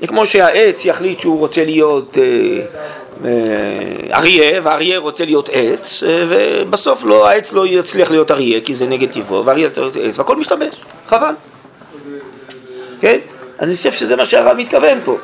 זה 0.00 0.06
כמו 0.06 0.26
שהעץ 0.26 0.84
יחליט 0.84 1.20
שהוא 1.20 1.38
רוצה 1.38 1.64
להיות 1.64 2.18
אה, 2.18 2.24
אה, 3.24 4.16
אריה, 4.16 4.60
והאריה 4.62 4.98
רוצה 4.98 5.24
להיות 5.24 5.48
עץ, 5.52 6.02
אה, 6.02 6.24
ובסוף 6.28 7.04
לא, 7.04 7.28
העץ 7.28 7.52
לא 7.52 7.66
יצליח 7.66 8.10
להיות 8.10 8.30
אריה, 8.30 8.60
כי 8.60 8.74
זה 8.74 8.86
נגד 8.86 9.12
טבעו, 9.12 9.44
והאריה 9.44 9.66
יצליח 9.66 9.78
להיות 9.78 9.96
עץ, 9.96 10.18
והכל 10.18 10.36
משתבש, 10.36 10.74
חבל. 11.06 11.34
כן? 13.00 13.18
אז 13.58 13.68
אני 13.68 13.76
חושב 13.76 13.92
שזה 13.92 14.16
מה 14.16 14.26
שהרב 14.26 14.56
מתכוון 14.56 14.98
פה. 15.04 15.16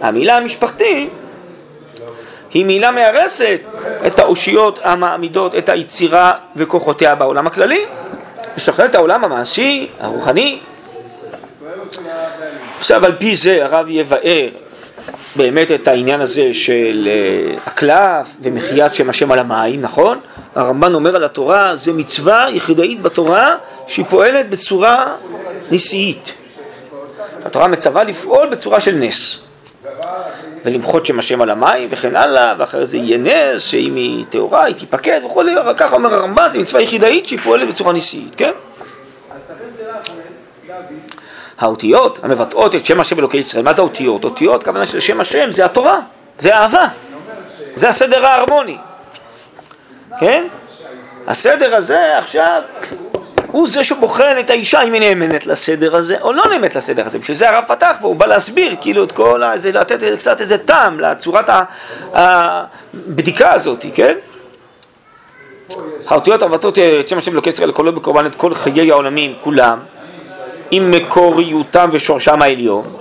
המילה 0.00 0.36
המשפחתי 0.36 1.08
היא 2.54 2.64
מילה 2.64 2.90
מארסת 2.90 3.60
את 4.06 4.18
האושיות 4.18 4.78
המעמידות 4.82 5.54
את 5.54 5.68
היצירה 5.68 6.32
וכוחותיה 6.56 7.14
בעולם 7.14 7.46
הכללי, 7.46 7.84
לשחרר 8.56 8.86
את 8.86 8.94
העולם 8.94 9.24
המעשי, 9.24 9.88
הרוחני. 10.00 10.58
עכשיו 12.78 13.04
על 13.04 13.12
פי 13.18 13.36
זה 13.36 13.64
הרב 13.64 13.86
יבאר 13.88 14.48
באמת 15.36 15.72
את 15.72 15.88
העניין 15.88 16.20
הזה 16.20 16.54
של 16.54 17.08
אה, 17.10 17.54
הקלף 17.66 18.26
ומחיית 18.42 18.94
שם 18.94 19.10
השם 19.10 19.32
על 19.32 19.38
המים, 19.38 19.80
נכון? 19.80 20.20
הרמב"ן 20.54 20.94
אומר 20.94 21.16
על 21.16 21.24
התורה, 21.24 21.76
זה 21.76 21.92
מצווה 21.92 22.46
יחידאית 22.50 23.02
בתורה 23.02 23.56
שהיא 23.86 24.04
פועלת 24.04 24.50
בצורה 24.50 25.14
נשיאית. 25.70 26.34
התורה 27.46 27.68
מצווה 27.68 28.04
לפעול 28.04 28.48
בצורה 28.48 28.80
של 28.80 28.94
נס. 28.94 29.38
ולמחות 30.64 31.06
שם 31.06 31.18
השם 31.18 31.40
על 31.40 31.50
המים 31.50 31.88
וכן 31.90 32.16
הלאה, 32.16 32.54
ואחרי 32.58 32.86
זה 32.86 32.98
יהיה 32.98 33.18
נס, 33.18 33.62
שאם 33.62 33.94
היא 33.94 34.24
טהורה 34.30 34.64
היא 34.64 34.74
תיפקד 34.74 35.20
וכולי, 35.24 35.54
ככה 35.76 35.96
אומר 35.96 36.14
הרמב"ן, 36.14 36.48
זו 36.52 36.60
מצווה 36.60 36.82
יחידאית 36.82 37.26
שהיא 37.26 37.38
פועלת 37.38 37.68
בצורה 37.68 37.92
ניסית, 37.92 38.34
כן? 38.36 38.52
האותיות 41.58 42.18
המבטאות 42.22 42.74
את 42.74 42.86
שם 42.86 43.00
השם 43.00 43.18
אלוקי 43.18 43.36
ישראל, 43.36 43.64
מה 43.64 43.72
זה 43.72 43.82
האותיות? 43.82 44.24
אותיות, 44.24 44.64
כוונה 44.64 44.86
של 44.86 45.00
שם 45.00 45.20
השם 45.20 45.50
זה 45.50 45.64
התורה, 45.64 46.00
זה 46.38 46.54
אהבה, 46.54 46.88
זה 47.74 47.88
הסדר 47.88 48.26
ההרמוני, 48.26 48.76
כן? 50.20 50.46
הסדר 51.26 51.76
הזה 51.76 52.18
עכשיו 52.18 52.62
הוא 53.56 53.68
זה 53.68 53.84
שבוחן 53.84 54.36
את 54.40 54.50
האישה 54.50 54.82
אם 54.82 54.92
היא 54.92 55.00
נאמנת 55.00 55.46
לסדר 55.46 55.96
הזה 55.96 56.16
או 56.20 56.32
לא 56.32 56.44
נאמנת 56.50 56.76
לסדר 56.76 57.06
הזה. 57.06 57.18
בשביל 57.18 57.36
זה 57.36 57.50
הרב 57.50 57.64
פתח 57.68 57.96
פה, 58.00 58.08
הוא 58.08 58.16
בא 58.16 58.26
להסביר 58.26 58.76
כאילו 58.80 59.04
את 59.04 59.12
כל 59.12 59.42
ה... 59.42 59.58
זה, 59.58 59.72
לתת 59.72 60.18
קצת 60.18 60.40
איזה 60.40 60.58
טעם 60.58 61.00
לצורת 61.00 61.50
הבדיקה 62.12 63.52
הזאת, 63.52 63.86
כן? 63.94 64.16
האותיות 66.06 66.42
המבטאות 66.42 66.78
את 66.78 67.08
שם 67.08 67.18
השם 67.18 67.32
אלוקי 67.32 67.48
ישראל 67.48 67.72
כולל 67.72 67.90
בקורבן 67.90 68.26
את 68.26 68.34
כל 68.34 68.54
חיי 68.54 68.90
העולמים 68.90 69.34
כולם 69.40 69.78
עם 70.70 70.90
מקוריותם 70.90 71.88
ושורשם 71.92 72.42
העליון 72.42 72.96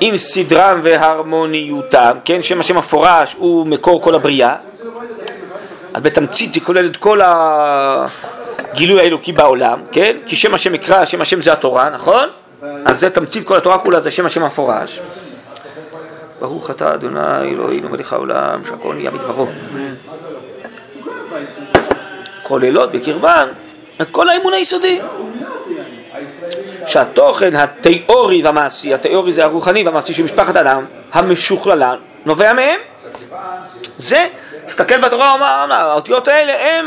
עם 0.00 0.16
סדרם 0.16 0.80
והרמוניותם, 0.82 2.16
כן? 2.24 2.42
שם 2.42 2.60
השם 2.60 2.76
המפורש 2.76 3.34
הוא 3.38 3.66
מקור 3.66 4.02
כל 4.02 4.14
הבריאה 4.14 4.54
אז 5.94 6.02
בתמצית 6.02 6.54
זה 6.54 6.60
כולל 6.60 6.86
את 6.86 6.96
כל 6.96 7.20
ה... 7.20 8.06
הגילוי 8.72 9.00
האלוקי 9.00 9.32
בעולם, 9.32 9.80
כן? 9.92 10.16
כי 10.26 10.36
שם 10.36 10.54
השם 10.54 10.74
יקרא, 10.74 11.04
שם 11.04 11.20
השם 11.20 11.42
זה 11.42 11.52
התורה, 11.52 11.90
נכון? 11.90 12.28
אז 12.84 13.00
זה 13.00 13.10
תמצית 13.10 13.46
כל 13.46 13.56
התורה 13.56 13.78
כולה, 13.78 14.00
זה 14.00 14.10
שם 14.10 14.26
השם 14.26 14.42
המפורש. 14.42 15.00
ברוך 16.40 16.70
אתה 16.70 16.94
אדוני 16.94 17.50
אלוהינו 17.50 17.88
מלך 17.88 18.12
העולם 18.12 18.64
שהכל 18.64 18.94
נהיה 18.94 19.10
מדברו. 19.10 19.46
כוללות 22.42 22.92
בקרבן 22.92 23.48
את 24.00 24.10
כל 24.10 24.28
האמון 24.28 24.52
היסודי. 24.52 25.00
שהתוכן 26.86 27.56
התיאורי 27.56 28.42
והמעשי, 28.42 28.94
התיאורי 28.94 29.32
זה 29.32 29.44
הרוחני 29.44 29.82
והמעשי 29.82 30.14
של 30.14 30.22
משפחת 30.22 30.56
אדם, 30.56 30.84
המשוכללה, 31.12 31.94
נובע 32.24 32.52
מהם. 32.52 32.80
זה 33.96 34.26
תסתכל 34.66 34.98
בתורה, 34.98 35.30
הוא 35.30 35.36
אמר, 35.36 35.74
האותיות 35.74 36.28
האלה 36.28 36.52
הם 36.78 36.86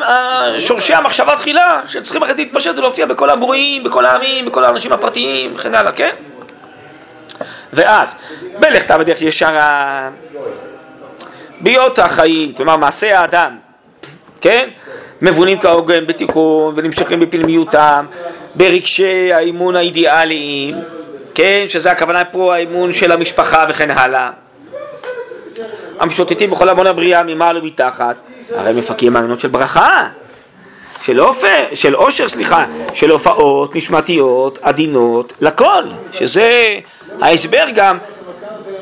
שורשי 0.60 0.94
המחשבה 0.94 1.36
תחילה, 1.36 1.82
שצריכים 1.88 2.24
אחרי 2.24 2.34
זה 2.34 2.41
להתפשט 2.41 2.77
ולהופיע 2.77 3.05
בכל 3.05 3.29
הברואים, 3.29 3.84
בכל 3.84 4.05
העמים, 4.05 4.46
בכל 4.46 4.63
האנשים 4.63 4.94
הפרטיים 4.94 5.53
וכן 5.55 5.75
הלאה, 5.75 5.91
כן? 5.91 6.15
ואז, 7.74 8.15
בלכתה 8.60 8.98
בדרך 8.98 9.22
ישרה, 9.22 10.10
בהיות 11.62 12.00
החיים, 12.00 12.53
כלומר 12.53 12.77
מעשה 12.77 13.20
האדם, 13.20 13.58
כן? 14.41 14.70
מבונים 15.22 15.60
כהוגן 15.60 16.08
בתיקון 16.08 16.74
ונמשכים 16.77 17.20
בפנימיותם, 17.20 18.05
ברגשי 18.55 19.34
האימון 19.34 19.75
האידיאליים, 19.75 20.75
כן? 21.36 21.65
שזה 21.67 21.91
הכוונה 21.91 22.25
פה 22.25 22.55
האימון 22.55 22.94
של 22.94 23.12
המשפחה 23.12 23.65
וכן 23.70 23.91
הלאה. 23.91 24.29
המשוטטים 25.99 26.49
בכל 26.49 26.69
המון 26.69 26.87
הבריאה 26.87 27.23
ממעל 27.23 27.57
ומתחת, 27.57 28.15
הרי 28.55 28.73
מפקים 28.73 29.13
מעיינות 29.13 29.39
של 29.39 29.47
ברכה, 29.47 30.07
של 31.03 31.21
אופר, 31.21 31.63
של 31.73 31.95
עושר, 31.95 32.27
סליחה, 32.27 32.65
של 32.93 33.09
הופעות 33.09 33.75
נשמתיות, 33.75 34.59
עדינות, 34.61 35.33
לכל, 35.41 35.83
שזה 36.11 36.79
ההסבר 37.21 37.65
גם. 37.75 37.97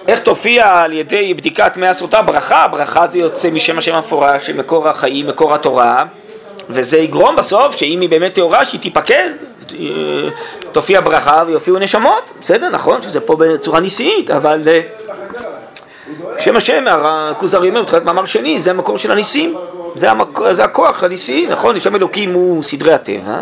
איך 0.08 0.20
תופיע 0.20 0.80
על 0.80 0.94
ידי 0.94 1.34
בדיקת 1.34 1.78
מאה 1.78 1.94
סוטה 1.94 2.22
ברכה, 2.22 2.68
ברכה 2.68 3.08
זה 3.08 3.20
יוצא 3.20 3.50
משם 3.50 3.78
השם 3.78 3.96
המפורש, 3.96 4.50
מקור 4.50 4.88
החיים, 4.90 5.28
מקור 5.28 5.54
התורה, 5.54 6.06
וזה 6.70 6.98
יגרום 6.98 7.36
בסוף 7.36 7.76
שאם 7.76 8.02
היא 8.02 8.10
באמת 8.10 8.34
טהורה 8.34 8.66
שהיא 8.66 8.82
תיפקד, 8.82 9.30
תופיע 10.72 11.02
ברכה 11.02 11.44
ויופיעו 11.48 11.80
נשמות, 11.80 12.32
בסדר, 12.42 12.70
נכון 12.70 13.02
שזה 13.02 13.20
פה 13.20 13.36
בצורה 13.40 13.80
ניסית, 13.80 14.32
אבל 14.32 14.68
אה, 14.68 14.82
שם 16.40 16.58
השם, 16.58 16.84
הכוזרי 16.88 17.70
אומר 17.70 17.82
בתחילת 17.82 18.06
מאמר 18.06 18.26
שני, 18.26 18.60
זה 18.60 18.72
המקור 18.72 18.98
של 18.98 19.12
הניסים, 19.12 19.56
זה, 19.96 20.12
המק... 20.12 20.40
זה 20.52 20.64
הכוח 20.64 21.04
הניסי, 21.04 21.48
נכון? 21.50 21.80
שם 21.80 21.96
אלוקים 21.96 22.34
הוא 22.34 22.64
סדרי 22.64 22.94
הטבע, 22.94 23.40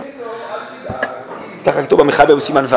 ככה 1.66 1.84
כתוב 1.84 2.00
במחבר 2.00 2.36
בסימן 2.36 2.66
ו', 2.68 2.76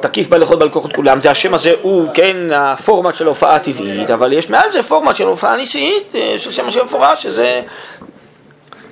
תקיף 0.00 0.28
בהלכות 0.28 0.58
בהלכות 0.58 0.92
כולם, 0.92 1.20
זה 1.20 1.30
השם 1.30 1.54
הזה 1.54 1.72
הוא 1.82 2.08
כן 2.14 2.36
הפורמט 2.54 3.14
של 3.14 3.26
ההופעה 3.26 3.56
הטבעית, 3.56 4.10
אבל 4.10 4.32
יש 4.32 4.50
מעל 4.50 4.70
זה 4.70 4.82
פורמט 4.82 5.16
של 5.16 5.26
הופעה 5.26 5.56
ניסית, 5.56 6.14
אה, 6.14 6.34
של 6.36 6.52
שם 6.52 6.68
השם 6.68 6.84
מפורש, 6.84 7.22
שזה... 7.22 7.60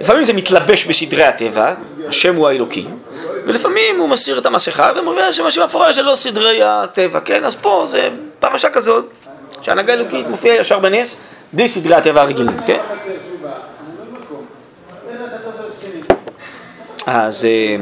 לפעמים 0.00 0.24
זה 0.24 0.32
מתלבש 0.32 0.84
בסדרי 0.84 1.24
הטבע, 1.24 1.74
השם 2.08 2.36
הוא 2.36 2.48
האלוקים, 2.48 2.98
ולפעמים 3.44 3.98
הוא 3.98 4.08
מסיר 4.08 4.38
את 4.38 4.46
המסכה 4.46 4.92
שם 5.30 5.46
השם 5.46 5.62
מפורש 5.64 5.94
זה 5.94 6.02
לא 6.02 6.14
סדרי 6.14 6.62
הטבע, 6.62 7.20
כן? 7.20 7.44
אז 7.44 7.54
פה 7.54 7.84
זה 7.88 8.08
פרשה 8.40 8.70
כזאת. 8.70 9.04
שהנהגה 9.62 9.92
אלוקית 9.92 10.26
מופיעה 10.26 10.56
ישר 10.56 10.78
בנס 10.78 11.20
בלי 11.52 11.68
סדרי 11.68 11.94
הטבע 11.94 12.20
הרגילים, 12.20 12.56
כן? 12.66 12.78
אז... 17.06 17.44
אה, 17.44 17.76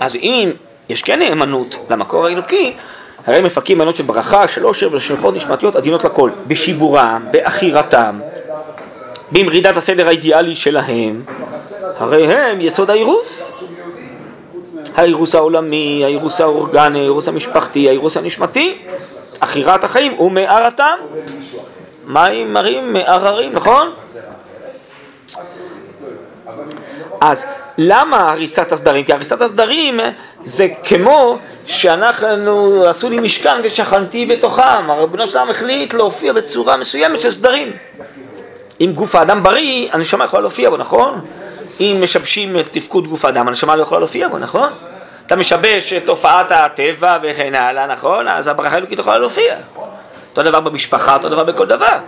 אז 0.00 0.16
אם 0.16 0.50
יש 0.88 1.02
כן 1.02 1.18
נאמנות 1.18 1.76
למקור 1.90 2.26
האלוקי, 2.26 2.72
הרי 3.26 3.40
מפקים 3.40 3.78
מנות 3.78 3.96
של 3.96 4.02
ברכה, 4.02 4.48
של 4.48 4.62
עושר 4.62 4.88
ושלפות 4.92 5.34
נשמתיות 5.34 5.76
עדינות 5.76 6.04
לכל, 6.04 6.30
בשיבורם, 6.46 7.26
בעכירתם, 7.30 8.14
במרידת 9.32 9.76
הסדר 9.76 10.08
האידיאלי 10.08 10.54
שלהם, 10.54 11.22
הרי 11.98 12.34
הם 12.34 12.60
יסוד 12.60 12.90
האירוס. 12.90 13.62
האירוס 14.96 15.34
העולמי, 15.34 16.02
האירוס 16.04 16.40
האורגני, 16.40 16.98
האירוס 16.98 17.28
המשפחתי, 17.28 17.88
האירוס 17.88 18.16
הנשמתי, 18.16 18.78
עכירת 19.40 19.84
החיים 19.84 20.20
ומארתם. 20.20 20.98
מים 22.06 22.52
מרים 22.52 22.92
מערערים, 22.92 23.52
נכון? 23.52 23.92
אז 27.20 27.46
למה 27.78 28.30
הריסת 28.30 28.72
הסדרים? 28.72 29.04
כי 29.04 29.12
הריסת 29.12 29.42
הסדרים 29.42 30.00
זה 30.44 30.68
כמו 30.84 31.38
שאנחנו, 31.66 32.84
עשו 32.88 33.10
לי 33.10 33.20
משכן 33.20 33.60
ושכנתי 33.62 34.26
בתוכם, 34.26 34.90
הרבנו 34.90 35.26
שלם 35.26 35.50
החליט 35.50 35.94
להופיע 35.94 36.32
בצורה 36.32 36.76
מסוימת 36.76 37.20
של 37.20 37.30
סדרים. 37.30 37.72
אם 38.80 38.92
גוף 38.94 39.14
האדם 39.14 39.42
בריא, 39.42 39.88
הנשמה 39.92 40.24
יכולה 40.24 40.42
להופיע 40.42 40.70
בו, 40.70 40.76
נכון? 40.76 41.20
אם 41.80 41.98
משבשים 42.02 42.58
את 42.58 42.66
תפקוד 42.70 43.06
גוף 43.08 43.24
האדם, 43.24 43.48
הנשמה 43.48 43.76
לא 43.76 43.82
יכולה 43.82 43.98
להופיע 43.98 44.28
בו, 44.28 44.38
נכון? 44.38 44.68
אתה 45.26 45.36
משבש 45.36 45.92
את 45.92 46.06
תופעת 46.06 46.52
הטבע 46.52 47.18
וכן 47.22 47.54
הלאה, 47.54 47.86
נכון? 47.86 48.28
אז 48.28 48.48
הברכה 48.48 48.74
האלוקית 48.74 48.98
יכולה 48.98 49.18
להופיע. 49.18 49.56
אותו 50.30 50.42
דבר 50.42 50.60
במשפחה, 50.60 51.14
אותו 51.14 51.28
דבר 51.28 51.44
בכל 51.44 51.66
דבר. 51.66 51.98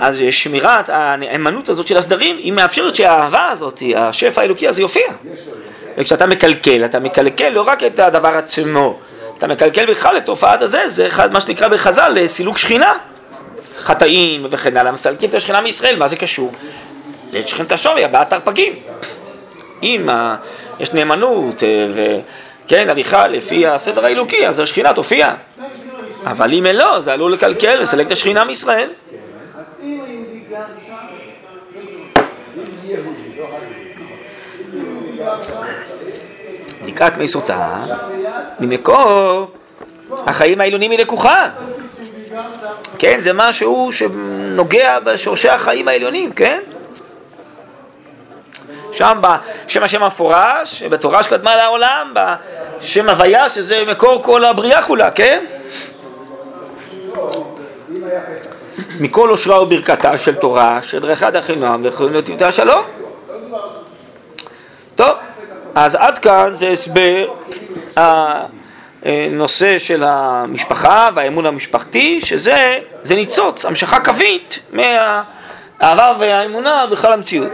אז 0.00 0.22
שמירת 0.30 0.88
הנאמנות 0.88 1.68
הזאת 1.68 1.86
של 1.86 1.96
הסדרים, 1.96 2.36
היא 2.36 2.52
מאפשרת 2.52 2.96
שהאהבה 2.96 3.48
הזאת, 3.48 3.82
השפע 3.96 4.40
האלוקי 4.40 4.68
הזה 4.68 4.80
יופיע. 4.80 5.06
וכשאתה 5.98 6.26
מקלקל, 6.26 6.84
אתה 6.84 6.98
מקלקל 6.98 7.48
לא 7.48 7.60
רק 7.60 7.84
את 7.84 7.98
הדבר 7.98 8.28
עצמו, 8.28 8.98
אתה 9.38 9.46
מקלקל 9.46 9.86
בכלל 9.86 10.16
את 10.16 10.26
תופעת 10.26 10.62
הזה, 10.62 10.88
זה 10.88 11.08
מה 11.32 11.40
שנקרא 11.40 11.68
בחז"ל 11.68 12.26
סילוק 12.26 12.58
שכינה. 12.58 12.94
חטאים 13.78 14.46
וכן 14.50 14.76
הלאה, 14.76 14.92
מסלקים 14.92 15.30
את 15.30 15.34
השכינה 15.34 15.60
מישראל, 15.60 15.96
מה 15.96 16.08
זה 16.08 16.16
קשור? 16.16 16.52
לשכנת 17.32 17.72
השווי, 17.72 18.04
הבעת 18.04 18.32
הרפגים. 18.32 18.72
אם 19.82 20.08
יש 20.80 20.92
נאמנות 20.92 21.62
אה, 21.62 21.86
וכן, 22.66 22.88
הליכה 22.88 23.26
לפי 23.26 23.66
הסדר 23.66 24.04
האלוקי, 24.04 24.46
אז 24.46 24.60
השכינה 24.60 24.92
תופיע. 24.92 25.34
אבל 26.24 26.52
אם 26.52 26.66
לא, 26.72 27.00
זה 27.00 27.12
עלול 27.12 27.32
לקלקל 27.32 27.78
ולסלק 27.78 28.06
את 28.06 28.12
השכינה 28.12 28.44
מישראל. 28.44 28.88
בדיקת 36.82 37.12
מי 37.18 37.28
סוטה, 37.28 37.78
ממקור 38.60 39.46
החיים 40.26 40.60
העילונים 40.60 40.90
היא 40.90 40.98
לקוחה. 40.98 41.48
כן, 42.98 43.20
זה 43.20 43.32
משהו 43.32 43.92
שנוגע 43.92 45.00
בשורשי 45.00 45.48
החיים 45.48 45.88
העליונים, 45.88 46.32
כן? 46.32 46.60
שם 49.00 49.20
בשם 49.66 49.82
השם 49.82 50.02
המפורש, 50.02 50.82
בתורה 50.82 51.22
שקדמה 51.22 51.56
לעולם, 51.56 52.14
בשם 52.14 53.08
הוויה, 53.08 53.48
שזה 53.48 53.84
מקור 53.86 54.22
כל 54.22 54.44
הבריאה 54.44 54.82
כולה, 54.82 55.10
כן? 55.10 55.44
מכל 59.00 59.30
אושרה 59.30 59.62
וברכתה 59.62 60.18
של 60.18 60.34
תורה, 60.34 60.82
שדרכת 60.82 61.34
החינם 61.34 61.80
ויכולים 61.82 62.14
לטבעי 62.14 62.48
השלום. 62.48 62.84
טוב, 64.94 65.16
אז 65.74 65.94
עד 65.94 66.18
כאן 66.18 66.50
זה 66.52 66.68
הסבר 66.68 67.26
הנושא 69.06 69.78
של 69.78 70.04
המשפחה 70.06 71.08
והאמון 71.14 71.46
המשפחתי, 71.46 72.20
שזה 72.20 72.78
ניצוץ, 73.10 73.64
המשכה 73.64 74.00
קווית 74.00 74.58
מהאהבה 74.72 76.14
והאמונה 76.18 76.86
בכלל 76.86 77.12
המציאות. 77.12 77.48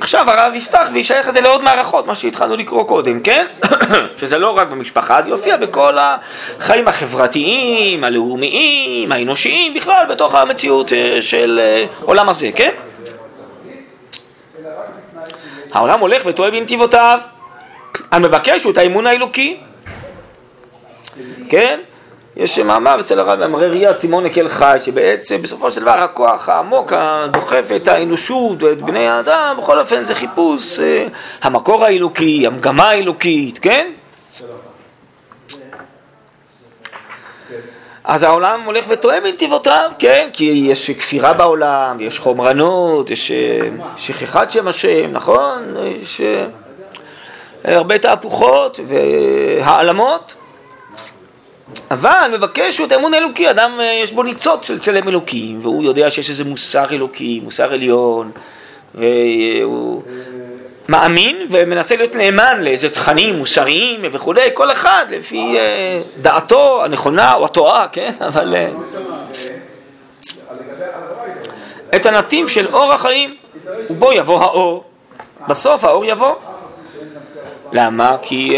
עכשיו 0.00 0.30
הרב 0.30 0.54
יפתח 0.54 0.88
וישייך 0.92 1.28
את 1.28 1.34
זה 1.34 1.40
לעוד 1.40 1.62
מערכות, 1.62 2.06
מה 2.06 2.14
שהתחלנו 2.14 2.56
לקרוא 2.56 2.84
קודם, 2.84 3.20
כן? 3.20 3.46
שזה 4.20 4.38
לא 4.38 4.50
רק 4.50 4.68
במשפחה, 4.68 5.22
זה 5.22 5.30
יופיע 5.30 5.56
בכל 5.56 5.96
החיים 5.98 6.88
החברתיים, 6.88 8.04
הלאומיים, 8.04 9.12
האנושיים, 9.12 9.74
בכלל 9.74 10.06
בתוך 10.10 10.34
המציאות 10.34 10.92
אה, 10.92 11.22
של 11.22 11.60
אה, 11.62 11.84
עולם 12.02 12.28
הזה, 12.28 12.50
כן? 12.56 12.70
העולם 15.72 16.00
הולך 16.00 16.22
וטועה 16.26 16.50
בנתיבותיו, 16.50 17.20
המבקש 18.10 18.64
הוא 18.64 18.72
את 18.72 18.78
האמון 18.78 19.06
האלוקי, 19.06 19.60
כן? 21.48 21.80
יש 22.40 22.58
מאמר 22.58 23.00
אצל 23.00 23.20
הרב 23.20 23.38
מאמרי 23.38 23.68
ראייה 23.68 23.94
צימון 23.94 24.24
נקל 24.24 24.48
חי, 24.48 24.76
שבעצם 24.84 25.42
בסופו 25.42 25.70
של 25.70 25.80
דבר 25.80 25.90
הכוח 25.90 26.48
העמוק 26.48 26.92
הדוחף 26.96 27.68
את 27.76 27.88
האנושות 27.88 28.62
ואת 28.62 28.82
בני 28.82 29.08
האדם, 29.08 29.56
בכל 29.58 29.78
אופן 29.78 30.02
זה 30.02 30.14
חיפוש 30.14 30.80
אה, 30.80 31.06
המקור 31.42 31.84
האלוקי, 31.84 32.46
המגמה 32.46 32.90
האלוקית, 32.90 33.58
כן? 33.58 33.90
אז 38.04 38.22
העולם 38.22 38.62
הולך 38.64 38.84
וטועה 38.88 39.20
בנתיבותיו, 39.20 39.90
כן? 39.98 40.28
כי 40.32 40.44
יש 40.44 40.90
כפירה 40.90 41.32
בעולם, 41.32 41.96
יש 42.00 42.18
חומרנות, 42.18 43.10
יש 43.10 43.30
אה, 43.30 43.68
שכחת 43.96 44.50
שם 44.50 44.68
השם, 44.68 45.10
נכון? 45.12 45.62
יש 46.02 46.20
אה, 46.20 46.46
הרבה 47.64 47.98
תהפוכות 47.98 48.80
והעלמות. 48.86 50.34
אבל 51.90 52.30
מבקש 52.32 52.78
הוא 52.78 52.86
את 52.86 52.92
האמון 52.92 53.14
האלוקי, 53.14 53.50
אדם 53.50 53.78
אה, 53.80 53.84
יש 53.84 54.12
בו 54.12 54.22
ניצוץ 54.22 54.66
של 54.66 54.78
צלם 54.78 55.08
אלוקים, 55.08 55.58
והוא 55.62 55.82
יודע 55.82 56.10
שיש 56.10 56.30
איזה 56.30 56.44
מוסר 56.44 56.84
אלוקי, 56.90 57.40
מוסר 57.44 57.72
עליון, 57.72 58.30
והוא 58.94 60.02
מאמין 60.88 61.46
ומנסה 61.50 61.96
להיות 61.96 62.16
נאמן 62.16 62.60
לאיזה 62.62 62.90
תכנים 62.90 63.34
מוסריים 63.34 64.00
וכולי, 64.12 64.50
כל 64.54 64.72
אחד 64.72 65.06
לפי 65.10 65.58
אה, 65.58 66.00
דעתו 66.20 66.84
הנכונה 66.84 67.34
או 67.34 67.44
הטועה, 67.44 67.88
כן? 67.92 68.12
אבל... 68.20 68.54
אה, 68.54 68.68
את 71.96 72.06
הנתיב 72.06 72.48
של 72.48 72.66
אור 72.72 72.92
החיים, 72.92 73.36
ובו 73.90 74.12
יבוא 74.12 74.40
האור. 74.40 74.84
בסוף 75.48 75.84
האור 75.84 76.04
יבוא. 76.04 76.34
למה? 77.72 78.16
כי 78.22 78.56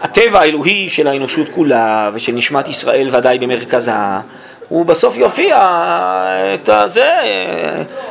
הטבע 0.00 0.40
האלוהי 0.40 0.90
של 0.90 1.06
האנושות 1.06 1.48
כולה 1.48 2.10
ושל 2.14 2.32
נשמת 2.32 2.68
ישראל 2.68 3.08
ודאי 3.12 3.38
במרכזה, 3.38 3.92
הוא 4.68 4.86
בסוף 4.86 5.16
יופיע 5.16 5.56
את 6.54 6.68
הזה, 6.68 7.10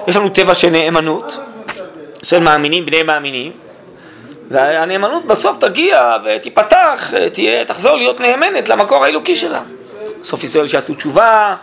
יש 0.07 0.15
לנו 0.15 0.29
טבע 0.29 0.55
של 0.55 0.69
נאמנות, 0.69 1.37
של 2.23 2.39
מאמינים 2.39 2.85
בני 2.85 3.03
מאמינים, 3.03 3.51
והנאמנות 4.49 5.25
בסוף 5.25 5.57
תגיע 5.59 6.17
ותיפתח, 6.25 7.13
תהיה, 7.31 7.65
תחזור 7.65 7.95
להיות 7.95 8.19
נאמנת 8.19 8.69
למקור 8.69 9.05
האלוקי 9.05 9.35
שלה. 9.35 9.61
סוף 10.23 10.43
ישראל 10.43 10.67
שיעשו 10.67 10.93
תשובה, 10.93 11.55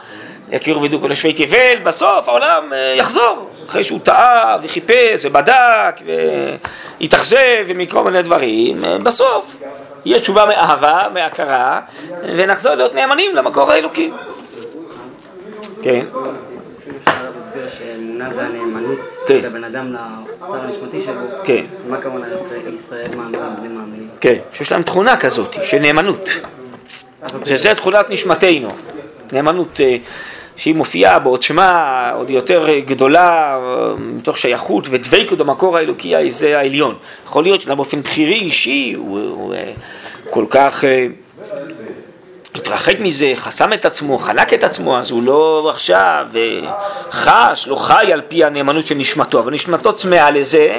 יכירו 0.53 0.83
וידעו 0.83 1.01
כל 1.01 1.11
יושבי 1.11 1.33
תבל, 1.33 1.79
בסוף 1.83 2.29
העולם 2.29 2.73
אה, 2.73 2.95
יחזור, 2.97 3.51
אחרי 3.69 3.85
שהוא 3.85 4.01
טעה 4.03 4.59
וחיפש 4.63 5.25
ובדק 5.25 6.01
והתאכזב 7.01 7.65
ומכל 7.67 8.05
מיני 8.05 8.23
דברים, 8.23 8.85
אה, 8.85 8.99
בסוף 8.99 9.57
יהיה 10.05 10.21
תשובה 10.21 10.47
מאהבה, 10.47 11.09
מהכרה, 11.15 11.81
ונחזור 12.37 12.75
להיות 12.75 12.95
נאמנים 12.95 13.37
למקור 13.37 13.71
האלוקי. 13.71 14.11
כן. 15.83 16.05
שאמונה 17.69 18.35
זה 18.35 18.43
הנאמנות 18.43 18.99
כן. 19.27 19.41
של 19.41 19.47
הבן 19.47 19.65
אדם 19.65 19.93
לצד 19.93 20.59
הנשמתי 20.65 21.01
שלו. 21.01 21.21
כן. 21.45 21.65
מה 21.89 21.97
הכוונה 21.97 22.27
ישראל 22.75 23.09
מאמינים 23.17 23.57
בני 23.59 23.69
מאמינים? 23.69 24.09
כן, 24.21 24.37
שיש 24.53 24.73
להם 24.73 24.83
תכונה 24.83 25.17
כזאת, 25.17 25.55
של 25.63 25.79
נאמנות. 25.79 26.31
שזה 27.45 27.75
תכונת 27.75 28.11
נשמתנו. 28.11 28.69
נאמנות 29.33 29.81
אה, 29.81 29.97
שהיא 30.57 30.75
מופיעה 30.75 31.19
בעוצמה 31.19 32.11
עוד 32.17 32.31
יותר 32.31 32.79
גדולה, 32.79 33.59
מתוך 33.99 34.39
שייכות 34.39 34.87
ודבקות 34.91 35.39
במקור 35.39 35.77
האלוקי 35.77 36.31
זה 36.31 36.59
העליון. 36.59 36.95
יכול 37.27 37.43
להיות 37.43 37.61
שאדם 37.61 37.77
באופן 37.77 38.01
בחירי 38.01 38.35
אישי 38.35 38.95
הוא, 38.97 39.21
הוא 39.21 39.55
אה, 39.55 39.73
כל 40.31 40.45
כך 40.51 40.85
אה, 40.85 41.07
התרחק 42.55 43.01
מזה, 43.01 43.33
חסם 43.35 43.73
את 43.73 43.85
עצמו, 43.85 44.19
חלק 44.19 44.55
את 44.55 44.65
עצמו, 44.65 44.99
אז 44.99 45.11
הוא 45.11 45.23
לא 45.23 45.71
עכשיו 45.71 46.27
חש, 47.11 47.69
לא 47.69 47.77
חי 47.77 48.13
על 48.13 48.21
פי 48.29 48.45
הנאמנות 48.45 48.87
של 48.87 48.95
נשמתו, 48.95 49.39
אבל 49.39 49.53
נשמתו 49.53 49.93
צמאה 49.93 50.31
לזה 50.31 50.79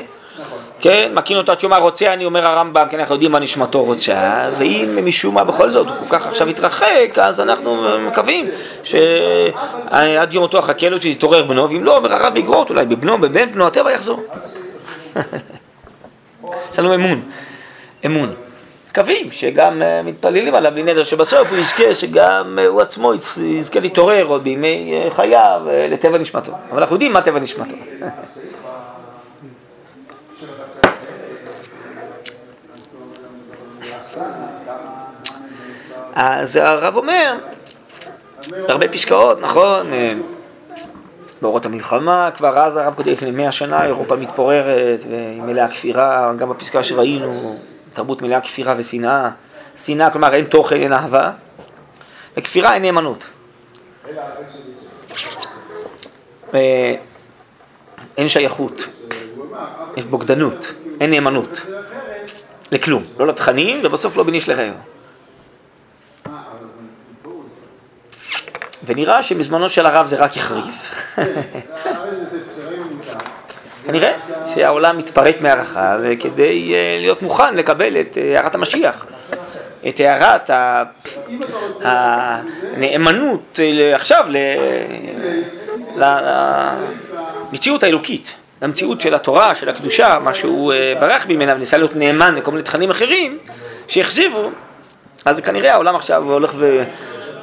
כן, 0.85 1.11
אותו 1.35 1.51
עד 1.51 1.59
שיאמר 1.59 1.77
רוצה, 1.77 2.13
אני 2.13 2.25
אומר 2.25 2.45
הרמב"ם, 2.45 2.87
כן, 2.89 2.99
אנחנו 2.99 3.15
יודעים 3.15 3.31
מה 3.31 3.39
נשמתו 3.39 3.83
רוצה, 3.83 4.49
ואם 4.57 4.97
משום 5.05 5.35
מה 5.35 5.43
בכל 5.43 5.69
זאת 5.69 5.87
הוא 5.87 5.95
כל 5.95 6.17
כך 6.17 6.27
עכשיו 6.27 6.47
התרחק, 6.47 7.19
אז 7.21 7.39
אנחנו 7.41 7.99
מקווים 7.99 8.49
שעד 8.83 10.33
יום 10.33 10.43
אותו 10.43 10.59
החכה 10.59 10.89
לו 10.89 11.01
שיתעורר 11.01 11.43
בנו, 11.43 11.69
ואם 11.69 11.83
לא, 11.83 11.99
ברעב 11.99 12.37
יגרות, 12.37 12.69
אולי 12.69 12.85
בבנו, 12.85 13.17
בבן 13.17 13.51
בנו, 13.51 13.67
הטבע 13.67 13.91
יחזור. 13.91 14.23
יש 16.71 16.79
לנו 16.79 16.95
אמון, 16.95 17.21
אמון. 18.05 18.33
מקווים 18.89 19.31
שגם 19.31 19.81
אה, 19.81 20.03
מתפללים 20.03 20.55
עליו 20.55 20.71
בלי 20.71 20.83
נדר 20.83 21.03
שבסוף 21.03 21.49
הוא 21.49 21.57
יזכה 21.57 21.93
שגם 21.93 22.59
אה, 22.61 22.67
הוא 22.67 22.81
עצמו 22.81 23.13
יזכה 23.45 23.79
להתעורר 23.79 24.25
עוד 24.25 24.43
בימי 24.43 24.93
אה, 24.93 25.11
חייו 25.11 25.61
לטבע 25.89 26.17
נשמתו. 26.17 26.51
אבל 26.71 26.79
אנחנו 26.79 26.95
יודעים 26.95 27.13
מה 27.13 27.21
טבע 27.21 27.39
נשמתו. 27.39 27.75
אז 36.15 36.56
הרב 36.56 36.95
אומר, 36.95 37.38
בהרבה 38.67 38.88
פסקאות, 38.88 39.41
נכון, 39.41 39.93
אה, 39.93 40.10
באורות 41.41 41.65
המלחמה, 41.65 42.30
כבר 42.36 42.60
אז 42.60 42.78
הרב 42.78 42.93
כותב 42.93 43.10
לפני 43.10 43.32
מאה 43.32 43.51
שנה, 43.51 43.86
אירופה 43.86 44.15
מתפוררת 44.15 45.04
והיא 45.10 45.41
מלאה 45.41 45.67
כפירה, 45.67 46.34
גם 46.38 46.49
בפסקה 46.49 46.84
שראינו, 46.84 47.58
תרבות 47.93 48.21
מלאה 48.21 48.41
כפירה 48.41 48.75
ושנאה. 48.78 49.30
שנאה, 49.75 50.10
כלומר 50.10 50.34
אין 50.34 50.45
תוכן, 50.45 50.75
אין 50.75 50.93
אהבה, 50.93 51.32
וכפירה 52.38 52.73
אין 52.73 52.82
נאמנות. 52.82 53.25
אה, 56.54 56.95
אין 58.17 58.30
שייכות, 58.30 58.88
יש 59.97 60.06
בוגדנות, 60.06 60.73
אין 61.01 61.12
נאמנות 61.12 61.62
לכלום, 62.71 63.04
לא 63.19 63.28
לתכנים 63.28 63.82
ובסוף 63.84 64.17
לא 64.17 64.23
בניש 64.23 64.49
לרעהו. 64.49 64.94
ונראה 68.85 69.23
שמזמנו 69.23 69.69
של 69.69 69.85
הרב 69.85 70.05
זה 70.05 70.15
רק 70.15 70.37
החריף. 70.37 70.91
כנראה 73.85 74.11
שהעולם 74.45 74.97
מתפרק 74.97 75.41
מהערכה, 75.41 75.97
וכדי 76.03 76.73
אה, 76.73 76.97
להיות 76.99 77.21
מוכן 77.21 77.55
לקבל 77.55 78.01
את 78.01 78.17
אה, 78.17 78.33
הערת 78.35 78.55
המשיח, 78.55 79.05
את 79.87 79.99
הערת 79.99 80.49
הנאמנות 82.73 83.59
אה, 83.63 83.95
עכשיו 83.95 84.25
למציאות 87.51 87.83
האלוקית, 87.83 88.35
למציאות 88.61 89.01
של 89.01 89.13
התורה, 89.13 89.55
של 89.55 89.69
הקדושה, 89.69 90.17
מה 90.23 90.33
שהוא 90.33 90.73
ברח 90.99 91.25
ממנה 91.27 91.55
וניסה 91.55 91.77
להיות 91.77 91.95
נאמן 91.95 92.35
לכל 92.35 92.51
מיני 92.51 92.63
תכנים 92.63 92.89
אחרים 92.89 93.37
שהכזיבו, 93.87 94.49
אז 95.25 95.39
כנראה 95.39 95.73
העולם 95.73 95.95
עכשיו 95.95 96.23
הולך 96.23 96.53
ו... 96.57 96.83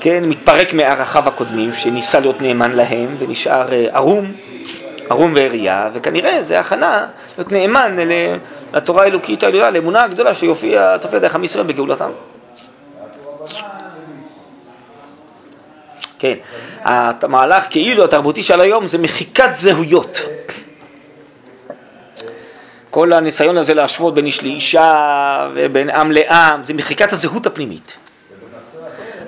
כן, 0.05 0.25
מתפרק 0.25 0.73
מערכיו 0.73 1.29
הקודמים, 1.29 1.73
שניסה 1.73 2.21
להיות 2.21 2.41
נאמן 2.41 2.73
להם, 2.73 3.17
ונשאר 3.19 3.73
אה, 3.73 3.87
ערום, 3.93 4.33
ערום 5.11 5.33
ועריה, 5.37 5.91
וכנראה 5.93 6.43
זה 6.43 6.61
הכנה 6.61 7.07
להיות 7.38 7.53
נאמן 7.53 7.97
לתורה 8.73 9.03
האלוקית 9.03 9.43
העליונה, 9.43 9.71
לאמונה 9.71 10.05
הגדולה 10.05 10.35
שיופיע, 10.35 10.97
תופיע 10.99 11.19
דרך 11.19 11.35
עם 11.35 11.45
ישראל 11.45 11.65
בגאולתם. 11.65 12.11
כן, 16.19 16.35
המהלך 16.85 17.67
כאילו 17.71 18.05
התרבותי 18.05 18.43
של 18.43 18.61
היום 18.61 18.87
זה 18.87 18.99
מחיקת 18.99 19.51
זהויות. 19.53 20.21
כל 22.91 23.12
הניסיון 23.12 23.57
הזה 23.57 23.75
להשוות 23.75 24.15
בין 24.15 24.27
איש 24.27 24.43
לאישה 24.43 25.49
ובין 25.55 25.91
עם 25.91 26.12
לעם, 26.12 26.65
זה 26.65 26.75
מחיקת 26.75 27.12
הזהות 27.12 27.47
הפנימית. 27.47 28.02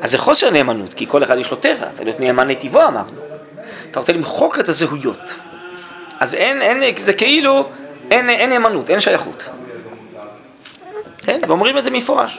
אז 0.04 0.10
זה 0.10 0.18
חוסר 0.18 0.50
נאמנות, 0.50 0.94
כי 0.94 1.06
כל 1.06 1.24
אחד 1.24 1.38
יש 1.38 1.50
לו 1.50 1.56
טבע, 1.56 1.86
צריך 1.92 2.04
להיות 2.04 2.20
נאמן 2.20 2.48
לטבעו 2.48 2.82
אמרנו. 2.82 3.10
אתה 3.90 4.00
רוצה 4.00 4.12
למחוק 4.12 4.58
את 4.58 4.68
הזהויות. 4.68 5.34
אז 6.20 6.34
אין, 6.34 6.62
אין, 6.62 6.96
זה 6.96 7.12
כאילו, 7.12 7.68
אין, 8.10 8.30
אין 8.30 8.50
נאמנות, 8.50 8.90
אין 8.90 9.00
שייכות. 9.00 9.48
כן, 11.24 11.38
ואומרים 11.48 11.78
את 11.78 11.84
זה 11.84 11.90
מפורש. 11.90 12.38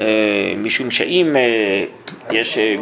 אה, 0.00 0.54
משום 0.56 0.90
שאם 0.90 1.36
אה, 1.36 1.84
יש 2.30 2.58
אה, 2.58 2.74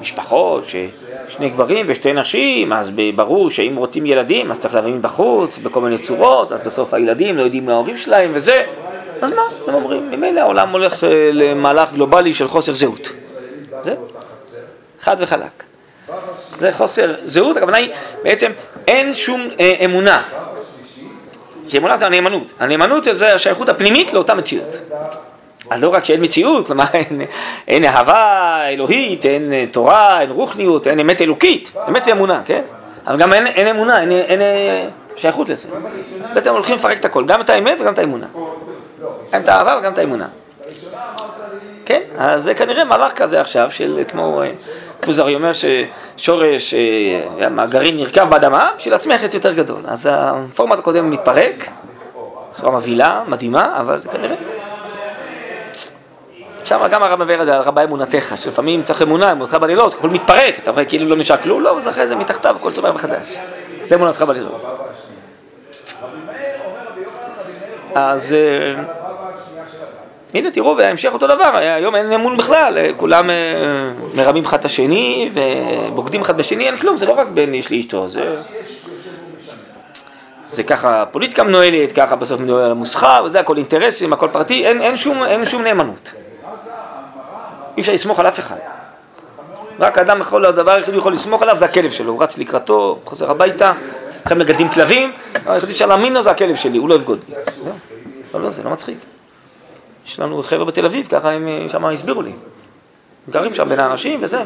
משפחות 0.00 0.64
ששני 0.66 1.48
גברים 1.48 1.86
ושתי 1.88 2.12
נשים, 2.12 2.72
אז 2.72 2.90
ברור 3.14 3.50
שאם 3.50 3.76
רוצים 3.76 4.06
ילדים 4.06 4.50
אז 4.50 4.58
צריך 4.58 4.74
להביא 4.74 4.92
מבחוץ 4.92 5.58
בכל 5.58 5.80
מיני 5.80 5.98
צורות, 5.98 6.52
אז 6.52 6.62
בסוף 6.62 6.94
הילדים 6.94 7.36
לא 7.36 7.42
יודעים 7.42 7.66
מההורים 7.66 7.96
שלהם 7.96 8.30
וזה, 8.34 8.66
אז 9.22 9.30
מה? 9.30 9.42
הם 9.66 9.74
אומרים, 9.74 10.10
ממילא 10.10 10.40
העולם 10.40 10.70
הולך 10.70 11.04
אה, 11.04 11.30
למהלך 11.32 11.92
גלובלי 11.92 12.34
של 12.34 12.48
חוסר 12.48 12.74
זהות. 12.74 13.08
זה 13.82 13.94
חד 15.00 15.16
וחלק. 15.18 15.62
זה 16.56 16.72
חוסר 16.72 17.14
זהות, 17.24 17.56
הכוונה 17.56 17.76
היא, 17.76 17.92
בעצם 18.24 18.50
אין 18.86 19.14
שום 19.14 19.48
אה, 19.60 19.72
אמונה. 19.84 20.22
כי 21.68 21.78
אמונה 21.78 21.96
זה 21.96 22.06
הנאמנות. 22.06 22.52
הנאמנות 22.60 23.04
זה 23.10 23.34
השייכות 23.34 23.68
הפנימית 23.68 24.12
לאותה 24.12 24.34
מציאות. 24.34 24.78
אז 25.70 25.82
לא 25.82 25.88
רק 25.88 26.04
שאין 26.04 26.22
מציאות, 26.22 26.66
כלומר 26.66 26.84
אין, 26.94 27.22
אין 27.68 27.84
אהבה 27.84 28.60
אלוהית, 28.68 29.26
אין 29.26 29.52
אה, 29.52 29.64
תורה, 29.70 30.20
אין 30.20 30.30
רוחניות, 30.30 30.86
אין 30.86 31.00
אמת 31.00 31.22
אלוקית, 31.22 31.72
אמת 31.88 32.06
ואמונה, 32.06 32.42
כן? 32.44 32.62
אבל 33.06 33.16
גם 33.16 33.32
אין, 33.32 33.46
אין 33.46 33.66
אמונה, 33.66 34.00
אין, 34.00 34.10
אין 34.10 34.40
שייכות 35.16 35.48
לזה. 35.48 35.68
בעצם 36.34 36.50
הולכים 36.52 36.74
לפרק 36.74 36.98
את 37.00 37.04
הכל, 37.04 37.24
גם 37.24 37.40
את 37.40 37.50
האמת 37.50 37.80
וגם 37.80 37.92
את 37.92 37.98
האמונה. 37.98 38.26
גם 39.32 39.40
את 39.40 39.48
האהבה 39.48 39.76
וגם 39.80 39.92
את 39.92 39.98
האמונה. 39.98 40.26
כן, 41.86 42.00
אז 42.18 42.44
זה 42.44 42.54
כנראה 42.54 42.84
מהלך 42.84 43.12
כזה 43.12 43.40
עכשיו, 43.40 43.70
של 43.70 44.02
כמו 44.08 44.42
כוזרי 45.04 45.34
אומר 45.34 45.52
ששורש, 45.52 46.74
הגרעין 47.58 47.96
נרקב 47.96 48.24
באדמה, 48.24 48.70
בשביל 48.78 48.94
להצמיח 48.94 49.24
עץ 49.24 49.34
יותר 49.34 49.52
גדול. 49.52 49.80
אז 49.88 50.08
הפורמט 50.12 50.78
הקודם 50.78 51.10
מתפרק, 51.10 51.68
בצורה 52.52 52.78
מבהילה, 52.78 53.22
מדהימה, 53.28 53.76
אבל 53.80 53.98
זה 53.98 54.08
כנראה. 54.08 54.36
שם 56.64 56.86
גם 56.90 57.02
הרב 57.02 57.22
מבאר 57.22 57.40
את 57.40 57.46
זה 57.46 57.56
על 57.56 57.62
רבה 57.62 57.84
אמונתך, 57.84 58.34
שלפעמים 58.36 58.82
צריך 58.82 59.02
אמונה, 59.02 59.32
אמונתך 59.32 59.54
בלילות, 59.54 59.94
הכל 59.94 60.08
מתפרק, 60.08 60.58
אתה 60.58 60.70
רואה 60.70 60.84
כאילו 60.84 61.08
לא 61.08 61.16
נשאר 61.16 61.36
כלום, 61.36 61.62
לא, 61.62 61.78
אז 61.78 61.88
אחרי 61.88 62.06
זה 62.06 62.16
מתחתיו 62.16 62.56
הכל 62.56 62.70
צומח 62.70 62.94
מחדש. 62.94 63.36
זה 63.84 63.94
אמונתך 63.94 64.22
בלילות. 64.22 64.85
אז 67.96 68.36
הנה 70.34 70.50
תראו, 70.50 70.76
וההמשך 70.76 71.10
אותו 71.12 71.26
דבר, 71.26 71.50
היום 71.56 71.94
אין 71.94 72.12
אמון 72.12 72.36
בכלל, 72.36 72.78
כולם 72.96 73.30
אה, 73.30 73.34
מרמים 74.14 74.44
אחד 74.44 74.58
את 74.58 74.64
השני 74.64 75.30
ובוגדים 75.34 76.20
אחד 76.20 76.36
בשני, 76.36 76.66
אין 76.66 76.76
כלום, 76.76 76.96
זה 76.96 77.06
לא 77.06 77.12
רק 77.12 77.28
בין 77.28 77.54
איש 77.54 77.72
לאשתו, 77.72 78.08
זה... 78.08 78.34
זה 80.48 80.62
ככה 80.62 81.04
פוליטיקה 81.10 81.44
מנוהלת, 81.44 81.92
ככה 81.92 82.16
בסוף 82.16 82.40
מנוהל 82.40 82.70
המוסחר, 82.70 83.22
וזה 83.26 83.40
הכל 83.40 83.56
אינטרסים, 83.56 84.12
הכל 84.12 84.28
פרטי, 84.32 84.66
אין, 84.66 84.80
אין, 84.80 84.96
שום, 84.96 85.24
אין 85.24 85.46
שום 85.46 85.62
נאמנות. 85.62 86.14
אי 87.76 87.80
אפשר 87.80 87.92
לסמוך 87.92 88.20
על 88.20 88.28
אף 88.28 88.38
אחד. 88.38 88.56
רק 89.80 89.98
האדם 89.98 90.20
יכול, 90.20 90.46
הדבר 90.46 90.72
היחידי 90.72 90.96
יכול 90.96 91.12
לסמוך 91.12 91.42
עליו 91.42 91.56
זה 91.56 91.64
הכלב 91.64 91.90
שלו, 91.90 92.12
הוא 92.12 92.22
רץ 92.22 92.38
לקראתו, 92.38 92.98
חוזר 93.04 93.30
הביתה, 93.30 93.72
עכשיו 94.26 94.38
מגדלים 94.38 94.68
כלבים, 94.68 95.12
היחידי 95.46 95.86
להאמין 95.86 96.12
לו 96.12 96.22
זה 96.22 96.30
הכלב 96.30 96.56
שלי, 96.56 96.78
הוא 96.78 96.88
לא 96.88 96.94
יבגוד 96.94 97.20
בי. 97.28 97.34
לא, 98.34 98.42
לא, 98.42 98.50
זה 98.50 98.62
לא 98.62 98.70
מצחיק. 98.70 98.98
יש 100.06 100.20
לנו 100.20 100.42
חבר'ה 100.42 100.64
בתל 100.64 100.86
אביב, 100.86 101.06
ככה 101.06 101.30
הם 101.30 101.48
שם 101.68 101.84
הסבירו 101.84 102.22
לי. 102.22 102.32
גרים 103.30 103.54
שם 103.54 103.68
בין 103.68 103.80
האנשים 103.80 104.20
וזה, 104.22 104.42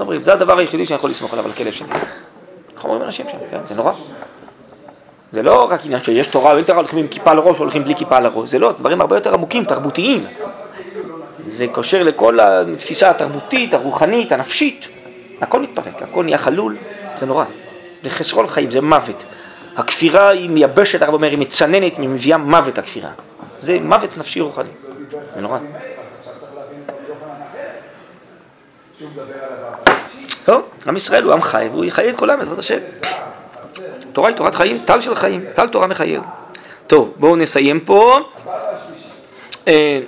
אומרים, 0.00 0.22
זה 0.22 0.32
הדבר 0.32 0.58
היחידי 0.58 0.86
שאני 0.86 0.96
יכול 0.96 1.10
לסמוך 1.10 1.32
עליו, 1.32 1.44
על 1.44 1.50
הכלב 1.50 1.72
שלי. 1.72 1.88
איך 2.74 2.84
אומרים 2.84 3.02
אנשים 3.02 3.26
שם, 3.32 3.38
כן, 3.50 3.58
זה 3.64 3.74
נורא. 3.74 3.92
זה 5.32 5.42
לא 5.42 5.70
רק 5.70 5.80
עניין 5.84 6.00
שיש 6.00 6.26
תורה, 6.26 6.52
ואין 6.52 6.64
תורה 6.64 6.78
הולכים 6.78 6.98
עם 6.98 7.06
כיפה 7.06 7.30
על 7.30 7.38
הראש, 7.38 7.58
הולכים 7.58 7.84
בלי 7.84 7.94
כיפה 7.94 8.16
על 8.16 8.26
הראש, 8.26 8.50
זה 8.50 8.58
לא, 8.58 8.72
זה 8.72 8.78
דברים 8.78 9.00
הרבה 9.00 9.16
יותר 9.16 9.34
עמוקים, 9.34 9.64
תרבותיים. 9.64 10.24
זה 11.48 11.66
קושר 11.72 12.02
לכל 12.02 12.40
התפיסה 12.40 13.10
התרבותית, 13.10 13.74
הרוחנית, 13.74 14.32
הנפשית. 14.32 14.88
הכל 15.40 15.60
מתפרק, 15.60 16.02
הכל 16.02 16.24
נהיה 16.24 16.38
חלול, 16.38 16.76
זה 17.16 17.26
נורא. 17.26 17.44
זה 18.02 18.10
חסרון 18.10 18.46
חיים, 18.46 18.70
זה 18.70 18.80
מוות. 18.80 19.24
הכפירה 19.76 20.28
היא 20.28 20.50
מייבשת, 20.50 21.02
הרב 21.02 21.14
אומר, 21.14 21.30
היא 21.30 21.38
מצננת, 21.38 21.96
היא 21.96 22.08
מביאה 22.08 22.38
מוות 22.38 22.78
הכפירה. 22.78 23.10
זה 23.60 23.78
מוות 23.80 24.18
נפשי 24.18 24.40
רוחני. 24.40 24.70
זה 25.34 25.40
נורא. 25.40 25.58
טוב, 30.44 30.62
עם 30.86 30.96
ישראל 30.96 31.22
הוא 31.22 31.32
עם 31.32 31.42
חי, 31.42 31.68
והוא 31.70 31.84
יחיה 31.84 32.10
את 32.10 32.22
העם 32.22 32.38
בעזרת 32.38 32.58
השם. 32.58 32.78
תורה 34.12 34.28
היא 34.28 34.36
תורת 34.36 34.54
חיים, 34.54 34.78
טל 34.84 35.00
של 35.00 35.14
חיים, 35.14 35.44
טל 35.54 35.68
תורה 35.68 35.86
מחייב. 35.86 36.22
טוב, 36.86 37.14
בואו 37.16 37.36
נסיים 37.36 37.80
פה. 37.80 38.18
אה, 39.68 40.00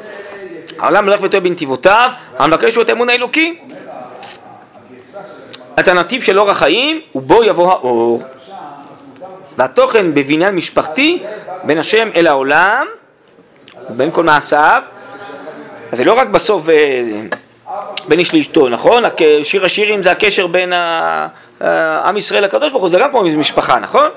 העולם 0.78 1.04
הולך 1.08 1.20
וטועה 1.22 1.40
בנתיבותיו, 1.40 2.10
המבקש 2.38 2.74
הוא 2.74 2.82
את 2.82 2.88
האמון 2.88 3.08
האלוקי. 3.08 3.60
את 5.80 5.88
הנתיב 5.88 6.22
של 6.22 6.40
אור 6.40 6.50
החיים, 6.50 7.00
ובו 7.14 7.44
יבוא 7.44 7.70
האור. 7.70 8.22
והתוכן 9.56 10.14
בבניין 10.14 10.54
משפחתי 10.54 11.22
בין 11.64 11.78
השם 11.78 12.08
אל 12.16 12.26
העולם 12.26 12.86
ובין 13.90 14.10
כל 14.10 14.24
מעשיו. 14.24 14.82
אז 15.92 15.98
זה 15.98 16.04
לא 16.04 16.12
רק 16.12 16.28
בסוף 16.28 16.68
אה, 16.68 17.02
בין 18.08 18.18
איש 18.18 18.34
לאשתו, 18.34 18.68
נכון? 18.68 19.02
שיר 19.42 19.64
השירים 19.64 20.02
זה 20.02 20.10
הקשר 20.10 20.46
בין 20.46 20.72
עם 22.04 22.16
ישראל 22.16 22.44
לקדוש 22.44 22.70
ברוך 22.70 22.82
הוא, 22.82 22.90
זה 22.90 22.98
גם 22.98 23.10
כמו 23.10 23.22
משפחה, 23.22 23.78
נכון? 23.78 24.08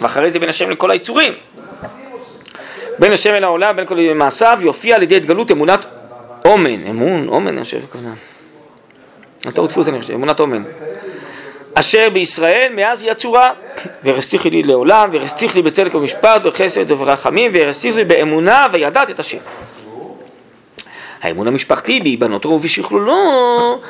ואחרי 0.00 0.30
זה 0.30 0.38
בין 0.38 0.48
השם 0.48 0.70
לכל 0.70 0.90
היצורים. 0.90 1.32
בין 2.98 3.12
השם 3.12 3.30
אל 3.30 3.44
העולם, 3.44 3.76
בין 3.76 3.86
כל 3.86 3.96
מעשיו, 4.14 4.58
יופיע 4.60 4.96
על 4.96 5.02
ידי 5.02 5.16
התגלות 5.16 5.50
אמונת 5.50 5.84
אומן, 6.44 6.86
אמון, 6.90 7.28
אומן, 7.28 7.48
אני 7.48 7.64
חושב, 7.64 7.80
כוונה. 7.92 8.12
טעות 9.50 9.70
דפוס 9.70 9.88
אני 9.88 10.00
חושב, 10.00 10.12
אמונת 10.14 10.40
אומן. 10.40 10.62
אשר 11.74 12.10
בישראל 12.12 12.72
מאז 12.74 13.02
היא 13.02 13.10
הצורה, 13.10 13.50
ורסתיך 14.04 14.46
לי 14.46 14.62
לעולם, 14.62 15.08
ורסתיך 15.12 15.54
לי 15.56 15.62
בצדק 15.62 15.94
ומשפט, 15.94 16.42
בחסד 16.42 16.92
וברחמים, 16.92 17.50
ורסתיך 17.54 17.96
לי 17.96 18.04
באמונה, 18.04 18.66
וידעת 18.72 19.10
את 19.10 19.20
השם. 19.20 19.38
האמון 21.22 21.48
המשפחתי 21.48 22.00
בהיבנות 22.00 22.44
רוב 22.44 22.64
ושכלולו, 22.64 23.80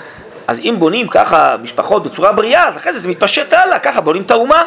אז 0.46 0.60
אם 0.60 0.74
בונים 0.78 1.08
ככה 1.08 1.56
משפחות 1.62 2.04
בצורה 2.04 2.32
בריאה, 2.32 2.68
אז 2.68 2.76
אחרי 2.76 2.92
זה 2.92 2.98
זה 2.98 3.08
מתפשט 3.08 3.52
הלאה, 3.52 3.78
ככה 3.78 4.00
בונים 4.00 4.22
את 4.22 4.30
האומה. 4.30 4.66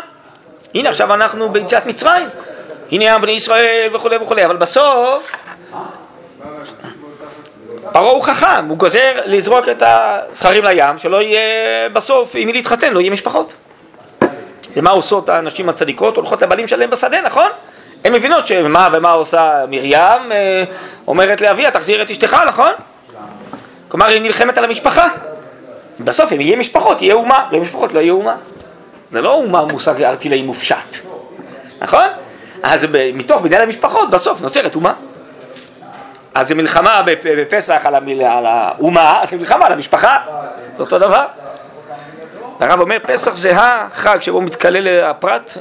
הנה 0.76 0.90
עכשיו 0.90 1.14
אנחנו 1.14 1.50
ביציאת 1.50 1.86
מצרים, 1.86 2.28
הנה 2.92 3.16
עם 3.16 3.22
בני 3.22 3.32
ישראל 3.32 3.90
וכולי 3.96 4.18
וכולי, 4.18 4.46
אבל 4.46 4.56
בסוף 4.56 5.36
פרעה 7.92 8.12
הוא 8.12 8.24
חכם, 8.24 8.66
הוא 8.68 8.78
גוזר 8.78 9.12
לזרוק 9.26 9.70
את 9.70 9.84
הזכרים 9.86 10.64
לים, 10.64 10.98
שלא 10.98 11.22
יהיה 11.22 11.40
בסוף, 11.90 12.36
עם 12.36 12.48
מי 12.48 12.54
להתחתן, 12.54 12.94
לא 12.94 13.00
יהיה 13.00 13.12
משפחות. 13.12 13.54
ומה 14.76 14.90
עושות 14.90 15.30
הנשים 15.30 15.70
הצדיקות? 15.70 16.16
הולכות 16.16 16.42
לבעלים 16.42 16.68
שלהם 16.68 16.90
בשדה, 16.90 17.22
נכון? 17.22 17.50
הן 18.06 18.14
מבינות 18.14 18.48
שמה 18.48 18.88
ומה 18.94 19.12
עושה 19.12 19.66
מרים, 19.70 20.32
אה, 20.32 20.64
אומרת 21.08 21.42
לאביה, 21.42 21.72
תחזיר 21.72 22.02
את 22.02 22.12
אשתך, 22.12 22.38
נכון? 22.48 22.72
כלומר, 23.88 24.06
היא 24.06 24.22
נלחמת 24.22 24.58
על 24.58 24.64
המשפחה. 24.64 25.08
בסוף 26.00 26.34
אם 26.34 26.42
יהיה 26.42 26.58
משפחות, 26.58 27.02
יהיה 27.02 27.14
אומה, 27.14 27.38
לא 27.52 27.56
יהיה 27.56 27.62
משפחות, 27.62 27.94
לא 27.94 28.00
יהיה 28.00 28.12
אומה. 28.12 28.36
זה 29.10 29.22
לא 29.22 29.34
אומה 29.34 29.66
מושג 29.66 30.04
ארטילאי 30.04 30.42
מופשט, 30.42 30.98
נכון? 31.82 32.08
אז 32.64 32.88
מתוך 33.14 33.42
בניין 33.42 33.62
המשפחות 33.62 34.10
בסוף 34.10 34.42
נוצרת 34.42 34.76
אומה. 34.76 34.94
אז 36.34 36.48
זה 36.48 36.56
מלחמה 36.56 37.04
בפסח 37.24 37.86
על, 37.86 37.96
האומה, 38.46 39.22
זה 39.24 39.38
מלחמה 39.38 39.66
על 39.66 39.74
המשפחה, 39.74 40.18
זה 40.74 40.84
אותו 40.84 41.00
דבר. 41.00 41.26
הרב 42.60 42.80
אומר 42.80 42.98
פסח 43.04 43.36
זה 43.36 43.52
החג 43.56 44.18
שבו 44.22 44.42
מתקלל 44.42 45.04
הפרט 45.04 45.58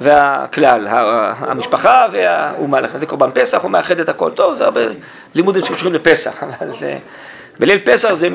והכלל, 0.00 0.86
המשפחה 1.40 2.06
והאומה. 2.12 2.78
זה 2.94 3.06
קורבן 3.06 3.30
פסח, 3.34 3.62
הוא 3.62 3.70
מאחד 3.70 4.00
את 4.00 4.08
הכל. 4.08 4.30
טוב, 4.30 4.54
זה 4.54 4.64
הרבה 4.64 4.80
לימודים 5.34 5.64
שקשורים 5.64 5.94
לפסח, 5.94 6.42
אבל 6.42 6.70
זה... 6.70 6.98
בליל 7.58 7.78
פסח 7.84 8.12
זה 8.12 8.28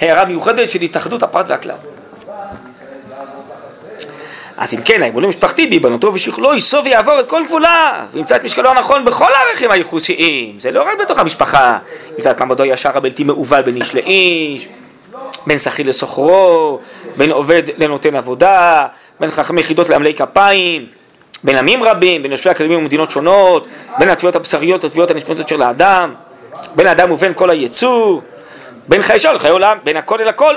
הערה 0.00 0.24
מיוחדת 0.24 0.70
של 0.70 0.80
התאחדות 0.80 1.22
הפרט 1.22 1.48
והכלל. 1.48 1.76
אז 4.58 4.74
אם 4.74 4.80
כן, 4.82 5.02
האמון 5.02 5.24
המשפחתי 5.24 5.66
בהיבנותו 5.66 6.14
ושכלו 6.14 6.54
ייסוב 6.54 6.84
ויעבור 6.84 7.20
את 7.20 7.28
כל 7.28 7.42
גבולה 7.46 8.06
וימצא 8.12 8.36
את 8.36 8.44
משקלו 8.44 8.70
הנכון 8.70 9.04
בכל 9.04 9.32
הערכים 9.32 9.70
הייחוסיים. 9.70 10.58
זה 10.58 10.70
לא 10.70 10.82
רק 10.82 10.98
בתוך 11.00 11.18
המשפחה. 11.18 11.78
ימצא 12.16 12.30
את 12.30 12.38
מעמדו 12.38 12.62
הישר 12.62 12.90
הבלתי 12.94 13.24
מעוול 13.24 13.62
בין 13.62 13.76
איש 13.76 13.94
לאיש 13.94 14.68
בין 15.46 15.58
שכיר 15.58 15.88
לסוחרו 15.88 16.78
בין 17.16 17.30
עובד 17.30 17.62
לנותן 17.78 18.16
עבודה 18.16 18.86
בין 19.20 19.30
חכמי 19.30 19.60
יחידות 19.60 19.88
לעמלי 19.88 20.14
כפיים 20.14 20.86
בין 21.44 21.56
עמים 21.56 21.82
רבים, 21.82 22.22
בין 22.22 22.32
יושבי 22.32 22.50
הכלבים 22.50 22.78
ומדינות 22.78 23.10
שונות 23.10 23.66
בין 23.98 24.08
התביעות 24.08 24.36
הבשריות 24.36 24.84
לתביעות 24.84 25.10
הנשמתות 25.10 25.48
של 25.48 25.62
האדם 25.62 26.14
בין 26.76 26.86
האדם 26.86 27.10
ובין 27.10 27.34
כל 27.34 27.50
היצור 27.50 28.22
בין 28.88 29.02
חיי 29.02 29.18
שם 29.18 29.32
לחיי 29.34 29.50
עולם, 29.50 29.78
בין 29.84 29.96
הכל 29.96 30.20
אל 30.20 30.28
הכל. 30.28 30.54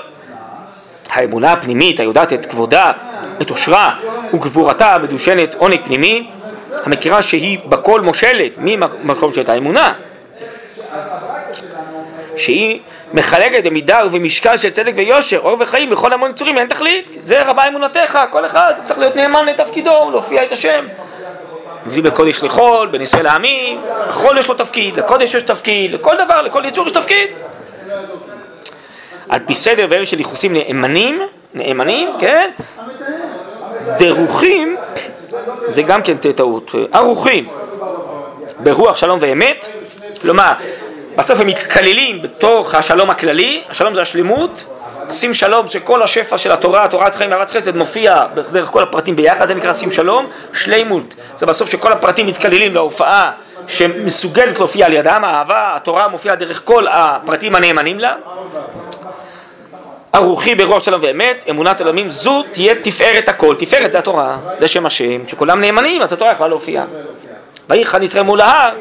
האמונה 1.09 1.53
הפנימית 1.53 1.99
היודעת 1.99 2.33
את 2.33 2.45
כבודה 2.45 2.91
את 3.41 3.49
עושרה 3.49 3.95
וגבורתה 4.33 4.95
המדושנת 4.95 5.55
עונג 5.55 5.79
פנימי, 5.85 6.27
המכירה 6.85 7.21
שהיא 7.21 7.59
בכל 7.65 8.01
מושלת 8.01 8.51
ממקום 8.57 9.33
של 9.33 9.43
האמונה, 9.47 9.93
שהיא 12.37 12.79
מחלקת 13.13 13.63
במידה 13.63 13.99
ובמשקל 14.05 14.57
של 14.57 14.69
צדק 14.69 14.93
ויושר, 14.95 15.39
אור 15.39 15.57
וחיים 15.59 15.89
בכל 15.89 16.13
המון 16.13 16.31
יצורים, 16.31 16.57
אין 16.57 16.67
תכלית, 16.67 17.17
זה 17.19 17.43
רבה 17.43 17.67
אמונתך, 17.67 18.19
כל 18.29 18.45
אחד 18.45 18.73
צריך 18.83 18.99
להיות 18.99 19.15
נאמן 19.15 19.45
לתפקידו, 19.45 20.09
להופיע 20.11 20.43
את 20.43 20.51
השם. 20.51 20.85
מביא 21.85 22.03
בקודש 22.03 22.43
לחול, 22.43 22.87
בין 22.87 23.01
ישראל 23.01 23.23
לעמים, 23.23 23.81
לחול 24.09 24.37
יש 24.37 24.47
לו 24.47 24.53
תפקיד, 24.53 24.97
לקודש 24.97 25.33
יש 25.33 25.43
תפקיד, 25.43 25.93
לכל 25.93 26.15
דבר, 26.25 26.41
לכל 26.41 26.65
יצור 26.65 26.87
יש 26.87 26.93
תפקיד. 26.93 27.27
על 29.29 29.39
פי 29.45 29.55
סדר 29.55 29.87
וערך 29.89 30.07
של 30.07 30.17
ייחוסים 30.17 30.53
נאמנים, 30.53 31.21
נאמנים, 31.53 32.09
כן? 32.19 32.49
דרוכים, 33.97 34.77
זה 35.67 35.81
גם 35.81 36.01
כן 36.01 36.17
טעות, 36.17 36.71
ערוכים. 36.91 37.45
ברוח 38.63 38.97
שלום 38.97 39.19
ואמת, 39.21 39.67
כלומר 40.21 40.53
בסוף 41.15 41.39
הם 41.39 41.47
מתכללים 41.47 42.21
בתוך 42.21 42.75
השלום 42.75 43.09
הכללי, 43.09 43.61
השלום 43.69 43.93
זה 43.93 44.01
השלמות, 44.01 44.63
שים 45.09 45.33
שלום 45.33 45.67
שכל 45.67 46.03
השפע 46.03 46.37
של 46.37 46.51
התורה, 46.51 46.87
תורת 46.87 47.15
חיים 47.15 47.31
והרת 47.31 47.49
חסד 47.49 47.75
מופיע 47.75 48.23
דרך 48.33 48.69
כל 48.69 48.83
הפרטים 48.83 49.15
ביחד, 49.15 49.47
זה 49.47 49.53
נקרא 49.53 49.73
שים 49.73 49.91
שלום, 49.91 50.27
שלימות, 50.53 51.15
זה 51.35 51.45
בסוף 51.45 51.69
שכל 51.69 51.91
הפרטים 51.91 52.27
מתכללים 52.27 52.73
להופעה 52.73 53.31
שמסוגלת 53.67 54.59
להופיע 54.59 54.85
על 54.85 54.93
ידם, 54.93 55.21
האהבה, 55.23 55.73
התורה 55.75 56.07
מופיעה 56.07 56.35
דרך 56.35 56.61
כל 56.65 56.87
הפרטים 56.87 57.55
הנאמנים 57.55 57.99
לה, 57.99 58.15
ערוכי 60.13 60.55
ברוח 60.55 60.83
שלום 60.83 61.01
ואמת, 61.03 61.43
אמונת 61.49 61.81
עולמים, 61.81 62.09
זו 62.09 62.43
תהיה 62.51 62.75
תפארת 62.75 63.29
הכל. 63.29 63.55
תפארת 63.59 63.91
זה 63.91 63.97
התורה, 63.97 64.37
זה 64.59 64.67
שם 64.67 64.85
השם, 64.85 65.27
שכולם 65.27 65.61
נאמנים, 65.61 66.01
אז 66.01 66.13
התורה 66.13 66.31
יכולה 66.31 66.49
להופיע. 66.49 66.83
ויחן 67.69 68.03
ישראל 68.03 68.23
מול 68.23 68.41
ההר, 68.41 68.75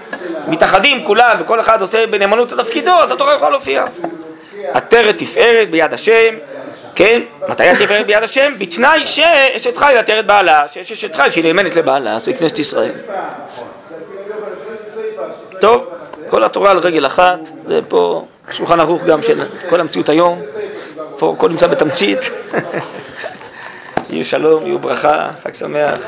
מתאחדים 0.49 1.05
כולם, 1.05 1.37
וכל 1.41 1.61
אחד 1.61 1.81
עושה 1.81 2.07
בנאמנות 2.07 2.53
את 2.53 2.59
תפקידו, 2.59 2.91
אז 2.91 3.11
התורה 3.11 3.35
יכולה 3.35 3.51
להופיע. 3.51 3.85
עטרת 4.73 5.19
תפארת 5.19 5.71
ביד 5.71 5.93
השם, 5.93 6.35
כן? 6.95 7.21
מתי 7.49 7.69
התפארת 7.69 8.07
ביד 8.07 8.23
השם? 8.23 8.53
בתנאי 8.59 9.07
שאשת 9.07 9.77
חי 9.77 9.97
עטרת 9.99 10.27
בעלה, 10.27 10.63
שיש 10.73 10.93
אשת 10.93 11.17
חי 11.17 11.29
שהיא 11.31 11.45
נאמנת 11.45 11.77
לבעלה, 11.77 12.19
זה 12.19 12.33
כנסת 12.33 12.59
ישראל. 12.59 12.93
טוב, 15.61 15.85
כל 16.31 16.45
התורה 16.45 16.71
על 16.71 16.79
רגל 16.79 17.07
אחת, 17.07 17.49
זה 17.67 17.81
פה 17.89 18.25
שולחן 18.53 18.81
ערוך 18.81 19.05
גם 19.05 19.23
של 19.23 19.43
כל 19.69 19.81
המציאות 19.81 20.09
היום, 20.09 20.43
פה 21.19 21.35
הכל 21.37 21.49
נמצא 21.49 21.67
בתמצית. 21.67 22.31
יהיו 24.11 24.25
שלום, 24.25 24.67
יהיו 24.67 24.79
ברכה, 24.79 25.31
חג 25.43 25.55
שמח. 25.55 25.99